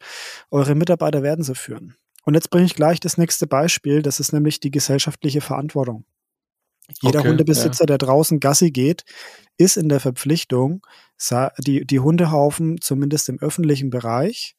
eure 0.50 0.74
Mitarbeiter 0.74 1.22
werden 1.22 1.44
sie 1.44 1.54
führen. 1.54 1.96
Und 2.26 2.34
jetzt 2.34 2.50
bringe 2.50 2.66
ich 2.66 2.74
gleich 2.74 2.98
das 2.98 3.16
nächste 3.16 3.46
Beispiel, 3.46 4.02
das 4.02 4.18
ist 4.20 4.32
nämlich 4.32 4.58
die 4.58 4.72
gesellschaftliche 4.72 5.40
Verantwortung. 5.40 6.04
Jeder 7.00 7.20
okay, 7.20 7.30
Hundebesitzer, 7.30 7.82
ja. 7.82 7.86
der 7.86 7.98
draußen 7.98 8.40
Gassi 8.40 8.72
geht, 8.72 9.04
ist 9.58 9.76
in 9.76 9.88
der 9.88 10.00
Verpflichtung, 10.00 10.84
die, 11.58 11.86
die 11.86 12.00
Hundehaufen 12.00 12.80
zumindest 12.80 13.28
im 13.28 13.40
öffentlichen 13.40 13.90
Bereich 13.90 14.56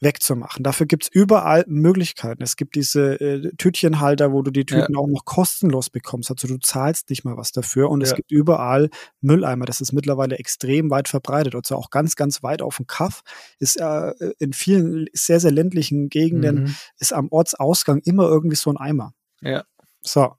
wegzumachen. 0.00 0.62
Dafür 0.62 0.86
gibt's 0.86 1.08
überall 1.10 1.64
Möglichkeiten. 1.68 2.42
Es 2.42 2.56
gibt 2.56 2.74
diese 2.74 3.20
äh, 3.20 3.50
Tütchenhalter, 3.56 4.32
wo 4.32 4.42
du 4.42 4.50
die 4.50 4.66
Tüten 4.66 4.94
ja. 4.94 4.98
auch 4.98 5.06
noch 5.06 5.24
kostenlos 5.24 5.88
bekommst. 5.90 6.30
Also 6.30 6.48
du 6.48 6.58
zahlst 6.58 7.08
nicht 7.08 7.24
mal 7.24 7.36
was 7.36 7.52
dafür. 7.52 7.90
Und 7.90 8.02
ja. 8.02 8.08
es 8.08 8.14
gibt 8.14 8.30
überall 8.30 8.90
Mülleimer. 9.20 9.64
Das 9.64 9.80
ist 9.80 9.92
mittlerweile 9.92 10.38
extrem 10.38 10.90
weit 10.90 11.08
verbreitet. 11.08 11.54
Also 11.54 11.76
auch 11.76 11.90
ganz, 11.90 12.14
ganz 12.14 12.42
weit 12.42 12.60
auf 12.60 12.76
dem 12.76 12.86
Kaff 12.86 13.22
ist 13.58 13.80
äh, 13.80 14.12
in 14.38 14.52
vielen 14.52 15.06
sehr, 15.12 15.40
sehr 15.40 15.52
ländlichen 15.52 16.08
Gegenden 16.08 16.64
mhm. 16.64 16.76
ist 16.98 17.12
am 17.12 17.28
Ortsausgang 17.30 18.00
immer 18.04 18.24
irgendwie 18.24 18.56
so 18.56 18.70
ein 18.70 18.76
Eimer. 18.76 19.12
Ja. 19.40 19.64
So. 20.02 20.34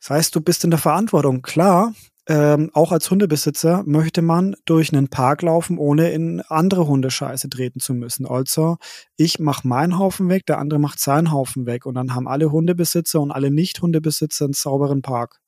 Das 0.00 0.10
heißt, 0.10 0.34
du 0.34 0.40
bist 0.40 0.64
in 0.64 0.70
der 0.70 0.78
Verantwortung. 0.78 1.42
Klar, 1.42 1.94
ähm, 2.30 2.70
auch 2.74 2.92
als 2.92 3.10
Hundebesitzer 3.10 3.82
möchte 3.86 4.22
man 4.22 4.54
durch 4.64 4.92
einen 4.92 5.08
Park 5.08 5.42
laufen, 5.42 5.78
ohne 5.78 6.12
in 6.12 6.40
andere 6.42 6.86
Hundescheiße 6.86 7.50
treten 7.50 7.80
zu 7.80 7.92
müssen. 7.92 8.24
Also 8.24 8.76
ich 9.16 9.40
mache 9.40 9.66
meinen 9.66 9.98
Haufen 9.98 10.28
weg, 10.28 10.46
der 10.46 10.58
andere 10.58 10.78
macht 10.78 11.00
seinen 11.00 11.32
Haufen 11.32 11.66
weg 11.66 11.86
und 11.86 11.96
dann 11.96 12.14
haben 12.14 12.28
alle 12.28 12.52
Hundebesitzer 12.52 13.20
und 13.20 13.32
alle 13.32 13.50
Nicht-Hundebesitzer 13.50 14.44
einen 14.44 14.54
sauberen 14.54 15.02
Park. 15.02 15.40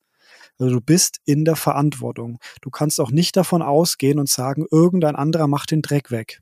Also 0.59 0.73
du 0.73 0.81
bist 0.81 1.19
in 1.23 1.45
der 1.45 1.55
Verantwortung. 1.55 2.39
Du 2.61 2.69
kannst 2.69 2.99
auch 2.99 3.11
nicht 3.11 3.37
davon 3.37 3.61
ausgehen 3.61 4.19
und 4.19 4.27
sagen, 4.27 4.65
irgendein 4.69 5.15
anderer 5.15 5.47
macht 5.47 5.71
den 5.71 5.81
Dreck 5.81 6.11
weg. 6.11 6.41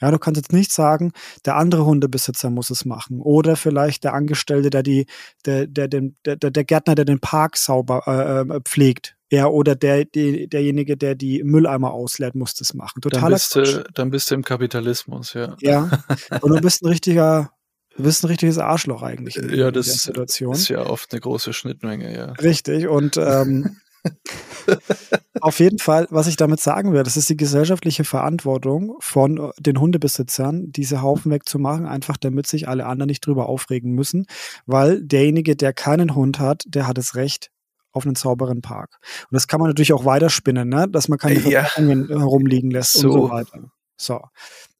Ja, 0.00 0.10
du 0.10 0.18
kannst 0.18 0.40
jetzt 0.40 0.52
nicht 0.52 0.72
sagen, 0.72 1.12
der 1.44 1.56
andere 1.56 1.84
Hundebesitzer 1.84 2.48
muss 2.48 2.70
es 2.70 2.86
machen 2.86 3.20
oder 3.20 3.54
vielleicht 3.54 4.04
der 4.04 4.14
Angestellte, 4.14 4.70
der 4.70 4.82
die, 4.82 5.04
der, 5.44 5.66
der, 5.66 5.88
der, 5.88 6.10
der, 6.24 6.36
der 6.36 6.64
Gärtner, 6.64 6.94
der 6.94 7.04
den 7.04 7.20
Park 7.20 7.58
sauber 7.58 8.04
äh, 8.06 8.56
äh 8.56 8.60
pflegt, 8.64 9.17
ja, 9.30 9.46
oder 9.46 9.74
der, 9.74 10.04
die, 10.04 10.48
derjenige, 10.48 10.96
der 10.96 11.14
die 11.14 11.42
Mülleimer 11.42 11.92
ausleert, 11.92 12.34
muss 12.34 12.54
das 12.54 12.74
machen. 12.74 13.00
Totaler 13.00 13.22
dann 13.22 13.32
bist, 13.32 13.54
du, 13.56 13.84
dann 13.94 14.10
bist 14.10 14.30
du 14.30 14.34
im 14.34 14.44
Kapitalismus, 14.44 15.34
ja. 15.34 15.56
Ja. 15.60 15.90
Und 16.40 16.54
du 16.54 16.60
bist 16.60 16.82
ein 16.82 16.86
richtiger, 16.86 17.50
du 17.96 18.02
bist 18.04 18.24
ein 18.24 18.28
richtiges 18.28 18.58
Arschloch 18.58 19.02
eigentlich. 19.02 19.36
In, 19.36 19.54
ja, 19.54 19.70
das 19.70 20.06
in 20.06 20.22
ist 20.22 20.68
ja 20.68 20.86
oft 20.86 21.12
eine 21.12 21.20
große 21.20 21.52
Schnittmenge, 21.52 22.14
ja. 22.14 22.32
Richtig. 22.32 22.88
Und 22.88 23.16
ähm, 23.18 23.76
Auf 25.40 25.60
jeden 25.60 25.78
Fall, 25.78 26.06
was 26.10 26.26
ich 26.26 26.36
damit 26.36 26.60
sagen 26.60 26.92
will, 26.92 27.02
das 27.02 27.16
ist 27.16 27.28
die 27.28 27.36
gesellschaftliche 27.36 28.04
Verantwortung 28.04 28.96
von 29.00 29.38
äh, 29.38 29.50
den 29.58 29.80
Hundebesitzern, 29.80 30.70
diese 30.70 31.02
Haufen 31.02 31.30
wegzumachen, 31.32 31.86
einfach 31.86 32.16
damit 32.16 32.46
sich 32.46 32.68
alle 32.68 32.86
anderen 32.86 33.08
nicht 33.08 33.26
drüber 33.26 33.48
aufregen 33.48 33.92
müssen, 33.92 34.26
weil 34.66 35.02
derjenige, 35.02 35.56
der 35.56 35.72
keinen 35.72 36.14
Hund 36.14 36.38
hat, 36.38 36.64
der 36.66 36.86
hat 36.86 36.98
das 36.98 37.14
Recht 37.14 37.50
auf 37.98 38.06
einen 38.06 38.14
sauberen 38.14 38.62
Park. 38.62 38.98
Und 39.30 39.34
das 39.34 39.46
kann 39.46 39.60
man 39.60 39.68
natürlich 39.68 39.92
auch 39.92 40.04
weiterspinnen, 40.06 40.68
ne? 40.68 40.88
dass 40.88 41.08
man 41.08 41.18
keine 41.18 41.38
Ja. 41.40 41.64
Verpackungen 41.64 42.08
herumliegen 42.08 42.70
lässt 42.70 42.96
und 42.96 43.02
So. 43.02 43.12
so 43.12 43.30
weiter. 43.30 43.70
So. 44.00 44.20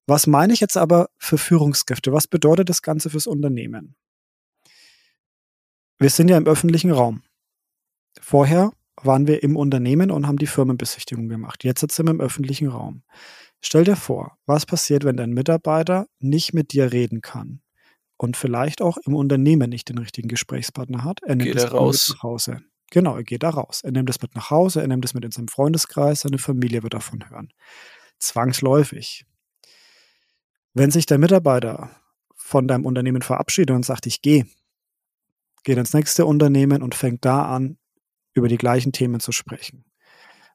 Was 0.07 0.27
meine 0.27 0.55
ich 0.55 0.61
jetzt 0.61 0.77
aber 0.79 1.11
für 1.19 1.37
Führungskräfte? 1.37 2.13
Was 2.13 2.27
bedeutet 2.27 2.71
das 2.71 2.81
Ganze 2.81 3.11
fürs 3.11 3.27
Unternehmen? 3.27 3.95
Wir 5.99 6.11
sind 6.11 6.29
ja 6.31 6.37
im 6.39 6.47
öffentlichen 6.47 6.91
Raum. 6.93 7.23
Vorher 8.21 8.73
waren 9.03 9.27
wir 9.27 9.43
im 9.43 9.57
Unternehmen 9.57 10.11
und 10.11 10.27
haben 10.27 10.39
die 10.39 10.47
Firmenbesichtigung 10.47 11.29
gemacht. 11.29 11.65
Jetzt 11.65 11.81
sitzen 11.81 12.07
wir 12.07 12.11
im 12.13 12.21
öffentlichen 12.21 12.69
Raum. 12.69 13.03
Stell 13.61 13.85
dir 13.85 13.97
vor, 13.97 14.37
was 14.47 14.67
passiert, 14.67 15.05
wenn 15.05 15.17
dein 15.17 15.31
Mitarbeiter 15.33 16.07
nicht 16.21 16.55
mit 16.55 16.73
dir 16.73 16.93
reden 16.93 17.21
kann 17.21 17.61
und 18.17 18.37
vielleicht 18.37 18.81
auch 18.83 18.97
im 18.99 19.15
Unternehmen 19.15 19.71
nicht 19.71 19.89
den 19.89 19.99
richtigen 19.99 20.29
Gesprächspartner 20.29 21.05
hat. 21.05 21.21
Er 21.23 21.35
nimmt 21.37 21.53
Geht 21.53 21.63
er 21.63 21.73
raus. 21.73 22.11
nach 22.15 22.23
Hause. 22.23 22.61
Genau, 22.91 23.17
er 23.17 23.25
geht 23.25 23.43
da 23.43 23.51
raus. 23.51 23.83
Er 23.83 23.93
nimmt 23.93 24.09
es 24.09 24.23
mit 24.23 24.35
nach 24.35 24.51
Hause, 24.51 24.81
er 24.81 24.89
nimmt 24.89 25.05
es 25.05 25.15
mit 25.15 25.25
in 25.25 25.31
seinem 25.31 25.49
Freundeskreis, 25.49 26.21
seine 26.21 26.39
Familie 26.39 26.83
wird 26.83 26.95
davon 26.95 27.29
hören. 27.29 27.53
Zwangsläufig. 28.19 29.27
Wenn 30.75 30.91
sich 30.91 31.07
der 31.07 31.19
Mitarbeiter 31.19 31.91
von 32.35 32.67
deinem 32.67 32.87
Unternehmen 32.87 33.23
verabschiedet 33.23 33.75
und 33.75 33.85
sagt, 33.85 34.07
ich 34.07 34.23
gehe, 34.23 34.47
geht 35.65 35.77
ins 35.77 35.93
nächste 35.93 36.25
Unternehmen 36.25 36.83
und 36.83 36.95
fängt 36.95 37.25
da 37.25 37.45
an, 37.55 37.79
über 38.33 38.49
die 38.49 38.57
gleichen 38.57 38.93
Themen 38.93 39.21
zu 39.21 39.33
sprechen. 39.33 39.85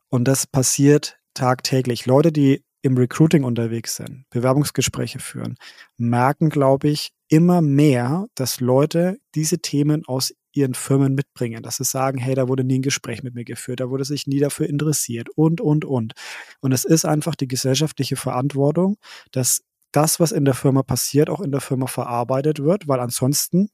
Und 0.10 0.26
das 0.26 0.48
passiert 0.48 1.19
tagtäglich. 1.34 2.06
Leute, 2.06 2.32
die 2.32 2.63
im 2.82 2.98
Recruiting 2.98 3.43
unterwegs 3.43 3.96
sind, 3.96 4.26
Bewerbungsgespräche 4.30 5.19
führen, 5.19 5.56
merken, 5.98 6.50
glaube 6.50 6.89
ich, 6.89 7.12
immer 7.30 7.62
mehr, 7.62 8.28
dass 8.36 8.60
Leute 8.60 9.19
diese 9.36 9.60
Themen 9.60 10.06
aus 10.06 10.34
ihren 10.54 10.74
Firmen 10.74 11.16
mitbringen, 11.16 11.63
dass 11.63 11.78
sie 11.78 11.84
sagen, 11.84 12.18
hey, 12.18 12.36
da 12.36 12.48
wurde 12.48 12.63
nie 12.63 12.80
ein 12.80 12.84
Gespräch 12.84 13.24
mit 13.24 13.36
mir 13.36 13.46
geführt, 13.46 13.80
da 13.80 13.89
wurde 13.89 14.06
sich 14.06 14.28
nie 14.28 14.39
dafür 14.39 14.68
interessiert 14.70 15.30
und, 15.36 15.62
und, 15.62 15.86
und. 15.86 16.13
Und 16.62 16.72
es 16.72 16.86
ist 16.86 17.06
einfach 17.06 17.36
die 17.36 17.48
gesellschaftliche 17.48 18.16
Verantwortung, 18.16 18.98
dass 19.32 19.63
das, 19.92 20.20
was 20.20 20.32
in 20.32 20.46
der 20.46 20.54
Firma 20.54 20.84
passiert, 20.84 21.30
auch 21.30 21.42
in 21.42 21.52
der 21.52 21.62
Firma 21.62 21.88
verarbeitet 21.88 22.60
wird, 22.60 22.88
weil 22.88 23.00
ansonsten 23.00 23.70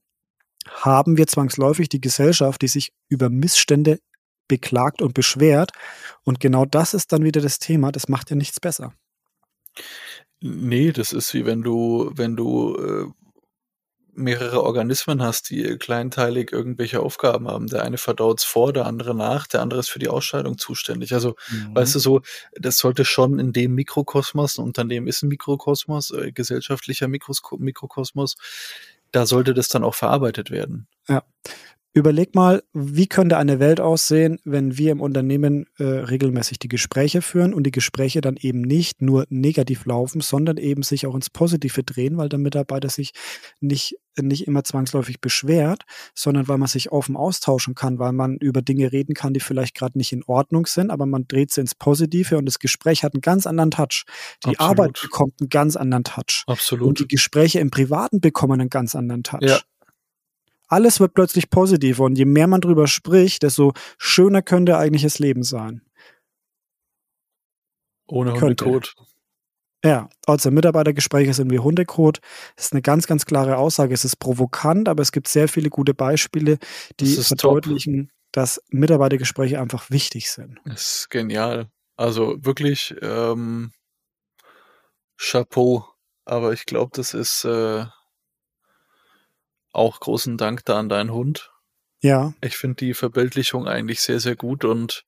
haben 0.67 1.17
wir 1.17 1.27
zwangsläufig 1.27 1.89
die 1.89 2.01
Gesellschaft, 2.01 2.61
die 2.61 2.67
sich 2.67 2.91
über 3.07 3.29
Missstände 3.29 3.99
beklagt 4.47 5.01
und 5.01 5.13
beschwert. 5.13 5.71
Und 6.23 6.39
genau 6.39 6.65
das 6.65 6.93
ist 6.93 7.13
dann 7.13 7.23
wieder 7.23 7.41
das 7.41 7.59
Thema. 7.59 7.91
Das 7.91 8.09
macht 8.09 8.29
ja 8.29 8.35
nichts 8.35 8.59
besser. 8.59 8.93
Nee, 10.41 10.91
das 10.91 11.13
ist 11.13 11.33
wie 11.33 11.45
wenn 11.45 11.61
du, 11.61 12.11
wenn 12.13 12.35
du 12.35 12.75
äh, 12.75 13.05
mehrere 14.19 14.63
Organismen 14.63 15.23
hast, 15.23 15.49
die 15.49 15.77
kleinteilig 15.77 16.51
irgendwelche 16.51 16.99
Aufgaben 16.99 17.47
haben. 17.47 17.67
Der 17.67 17.83
eine 17.83 17.97
verdaut's 17.97 18.43
vor, 18.43 18.73
der 18.73 18.85
andere 18.85 19.15
nach, 19.15 19.47
der 19.47 19.61
andere 19.61 19.79
ist 19.79 19.89
für 19.89 19.99
die 19.99 20.09
Ausscheidung 20.09 20.57
zuständig. 20.57 21.13
Also, 21.13 21.35
weißt 21.73 21.95
du 21.95 21.99
so, 21.99 22.21
das 22.53 22.77
sollte 22.77 23.05
schon 23.05 23.39
in 23.39 23.53
dem 23.53 23.73
Mikrokosmos, 23.75 24.57
ein 24.57 24.65
Unternehmen 24.65 25.07
ist 25.07 25.23
ein 25.23 25.29
Mikrokosmos, 25.29 26.11
äh, 26.11 26.31
gesellschaftlicher 26.31 27.07
Mikrosko 27.07 27.57
Mikrokosmos, 27.57 28.35
da 29.11 29.25
sollte 29.25 29.53
das 29.53 29.69
dann 29.69 29.83
auch 29.83 29.95
verarbeitet 29.95 30.51
werden. 30.51 30.87
Ja. 31.07 31.23
Überleg 31.91 32.35
mal, 32.35 32.61
wie 32.71 33.07
könnte 33.07 33.37
eine 33.37 33.59
Welt 33.59 33.81
aussehen, 33.81 34.37
wenn 34.45 34.77
wir 34.77 34.91
im 34.91 35.01
Unternehmen 35.01 35.65
äh, 35.79 35.83
regelmäßig 35.83 36.59
die 36.59 36.67
Gespräche 36.67 37.23
führen 37.23 37.51
und 37.51 37.63
die 37.63 37.71
Gespräche 37.71 38.21
dann 38.21 38.37
eben 38.37 38.61
nicht 38.61 39.01
nur 39.01 39.25
negativ 39.29 39.87
laufen, 39.87 40.21
sondern 40.21 40.57
eben 40.57 40.83
sich 40.83 41.07
auch 41.07 41.15
ins 41.15 41.31
Positive 41.31 41.83
drehen, 41.83 42.17
weil 42.17 42.29
der 42.29 42.37
Mitarbeiter 42.37 42.89
sich 42.89 43.13
nicht, 43.59 43.95
nicht 44.21 44.45
immer 44.45 44.63
zwangsläufig 44.63 45.19
beschwert, 45.19 45.81
sondern 46.13 46.47
weil 46.47 46.59
man 46.59 46.67
sich 46.67 46.91
offen 46.91 47.17
austauschen 47.17 47.73
kann, 47.73 47.97
weil 47.97 48.13
man 48.13 48.37
über 48.37 48.61
Dinge 48.61 48.91
reden 48.91 49.15
kann, 49.15 49.33
die 49.33 49.39
vielleicht 49.39 49.73
gerade 49.73 49.97
nicht 49.97 50.13
in 50.13 50.23
Ordnung 50.23 50.67
sind, 50.67 50.91
aber 50.91 51.07
man 51.07 51.27
dreht 51.27 51.51
sie 51.51 51.61
ins 51.61 51.73
Positive 51.73 52.37
und 52.37 52.45
das 52.45 52.59
Gespräch 52.59 53.03
hat 53.03 53.15
einen 53.15 53.21
ganz 53.21 53.47
anderen 53.47 53.71
Touch. 53.71 54.05
Die 54.45 54.49
Absolut. 54.49 54.59
Arbeit 54.59 54.99
bekommt 55.01 55.33
einen 55.39 55.49
ganz 55.49 55.75
anderen 55.75 56.03
Touch. 56.03 56.43
Und 56.45 56.53
Absolut. 56.53 56.99
die 56.99 57.07
Gespräche 57.07 57.59
im 57.59 57.71
Privaten 57.71 58.21
bekommen 58.21 58.61
einen 58.61 58.69
ganz 58.69 58.93
anderen 58.93 59.23
Touch. 59.23 59.41
Ja. 59.41 59.59
Alles 60.69 60.99
wird 60.99 61.13
plötzlich 61.13 61.49
positiver 61.49 62.03
und 62.05 62.17
je 62.17 62.25
mehr 62.25 62.47
man 62.47 62.61
drüber 62.61 62.87
spricht, 62.87 63.43
desto 63.43 63.73
schöner 63.97 64.41
könnte 64.41 64.77
eigentlich 64.77 65.03
das 65.03 65.19
Leben 65.19 65.43
sein. 65.43 65.81
Ohne. 68.07 68.39
Hundekot. 68.39 68.95
Ja, 69.83 70.09
also 70.25 70.51
Mitarbeitergespräche 70.51 71.33
sind 71.33 71.51
wie 71.51 71.59
Hundekot. 71.59 72.19
Das 72.55 72.65
ist 72.65 72.73
eine 72.73 72.81
ganz, 72.81 73.07
ganz 73.07 73.25
klare 73.25 73.57
Aussage. 73.57 73.93
Es 73.93 74.03
ist 74.03 74.17
provokant, 74.17 74.89
aber 74.89 75.01
es 75.01 75.11
gibt 75.11 75.27
sehr 75.27 75.47
viele 75.47 75.69
gute 75.69 75.93
Beispiele, 75.93 76.59
die 76.99 77.15
Das 77.15 77.27
verdeutlichen, 77.27 78.11
dass 78.31 78.61
Mitarbeitergespräche 78.69 79.59
einfach 79.59 79.89
wichtig 79.89 80.29
sind. 80.31 80.59
Das 80.65 80.81
ist 80.81 81.09
genial. 81.09 81.69
Also 81.95 82.43
wirklich 82.43 82.93
ähm, 83.01 83.71
Chapeau. 85.17 85.85
Aber 86.25 86.53
ich 86.53 86.65
glaube, 86.65 86.91
das 86.93 87.13
ist 87.13 87.45
äh, 87.45 87.85
auch 89.79 89.99
großen 89.99 90.37
Dank 90.37 90.65
da 90.65 90.77
an 90.77 90.89
deinen 90.89 91.11
Hund. 91.11 91.51
Ja, 92.01 92.33
Ich 92.41 92.57
finde 92.57 92.75
die 92.75 92.93
Verbildlichung 92.93 93.67
eigentlich 93.67 94.01
sehr, 94.01 94.19
sehr 94.19 94.35
gut 94.35 94.65
und 94.65 95.05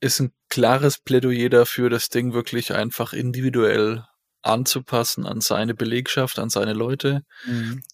ist 0.00 0.20
ein 0.20 0.32
klares 0.48 0.98
Plädoyer 0.98 1.48
dafür, 1.48 1.90
das 1.90 2.08
Ding 2.08 2.32
wirklich 2.32 2.72
einfach 2.72 3.12
individuell 3.12 4.06
anzupassen 4.42 5.26
an 5.26 5.40
seine 5.40 5.74
Belegschaft, 5.74 6.38
an 6.38 6.48
seine 6.48 6.72
Leute. 6.72 7.24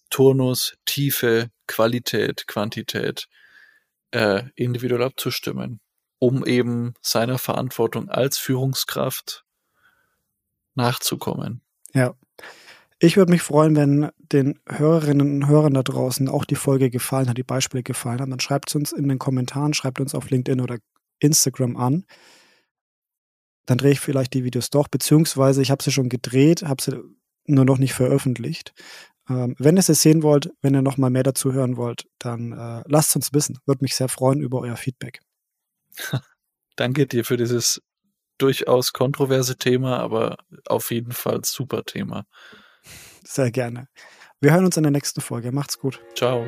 Turnus, 0.09 0.77
Tiefe, 0.85 1.49
Qualität, 1.67 2.47
Quantität 2.47 3.27
äh, 4.11 4.43
individuell 4.55 5.03
abzustimmen, 5.03 5.81
um 6.19 6.45
eben 6.45 6.93
seiner 7.01 7.37
Verantwortung 7.37 8.09
als 8.09 8.37
Führungskraft 8.37 9.43
nachzukommen. 10.75 11.61
Ja. 11.93 12.13
Ich 12.99 13.15
würde 13.15 13.31
mich 13.31 13.43
freuen, 13.43 13.75
wenn 13.75 14.09
den 14.17 14.59
Hörerinnen 14.67 15.43
und 15.43 15.47
Hörern 15.47 15.75
da 15.75 15.83
draußen 15.83 16.27
auch 16.29 16.45
die 16.45 16.55
Folge 16.55 16.89
gefallen 16.89 17.29
hat, 17.29 17.37
die 17.37 17.43
Beispiele 17.43 17.83
gefallen 17.83 18.19
haben. 18.19 18.31
Dann 18.31 18.39
schreibt 18.39 18.69
es 18.69 18.75
uns 18.75 18.91
in 18.91 19.07
den 19.07 19.19
Kommentaren, 19.19 19.75
schreibt 19.75 19.99
uns 19.99 20.15
auf 20.15 20.29
LinkedIn 20.31 20.61
oder 20.61 20.77
Instagram 21.19 21.77
an. 21.77 22.05
Dann 23.67 23.77
drehe 23.77 23.91
ich 23.91 23.99
vielleicht 23.99 24.33
die 24.33 24.43
Videos 24.43 24.71
doch, 24.71 24.87
beziehungsweise 24.87 25.61
ich 25.61 25.69
habe 25.69 25.83
sie 25.83 25.91
schon 25.91 26.09
gedreht, 26.09 26.63
habe 26.63 26.81
sie 26.81 26.99
nur 27.45 27.65
noch 27.65 27.77
nicht 27.77 27.93
veröffentlicht. 27.93 28.73
Ähm, 29.29 29.55
wenn 29.59 29.77
ihr 29.77 29.83
sie 29.83 29.93
sehen 29.93 30.23
wollt, 30.23 30.49
wenn 30.61 30.73
ihr 30.73 30.81
noch 30.81 30.97
mal 30.97 31.09
mehr 31.09 31.23
dazu 31.23 31.53
hören 31.53 31.77
wollt, 31.77 32.07
dann 32.17 32.53
äh, 32.53 32.83
lasst 32.87 33.15
uns 33.15 33.33
wissen. 33.33 33.59
Würde 33.65 33.83
mich 33.83 33.95
sehr 33.95 34.09
freuen 34.09 34.39
über 34.39 34.59
euer 34.61 34.77
Feedback. 34.77 35.19
Danke 36.75 37.05
dir 37.05 37.25
für 37.25 37.37
dieses 37.37 37.81
durchaus 38.37 38.93
kontroverse 38.93 39.57
Thema, 39.57 39.99
aber 39.99 40.37
auf 40.67 40.91
jeden 40.91 41.11
Fall 41.11 41.41
super 41.43 41.83
Thema. 41.83 42.25
Sehr 43.27 43.51
gerne. 43.51 43.87
Wir 44.39 44.53
hören 44.53 44.65
uns 44.65 44.77
in 44.77 44.83
der 44.83 44.91
nächsten 44.91 45.21
Folge. 45.21 45.51
Macht's 45.51 45.79
gut. 45.79 46.01
Ciao. 46.15 46.45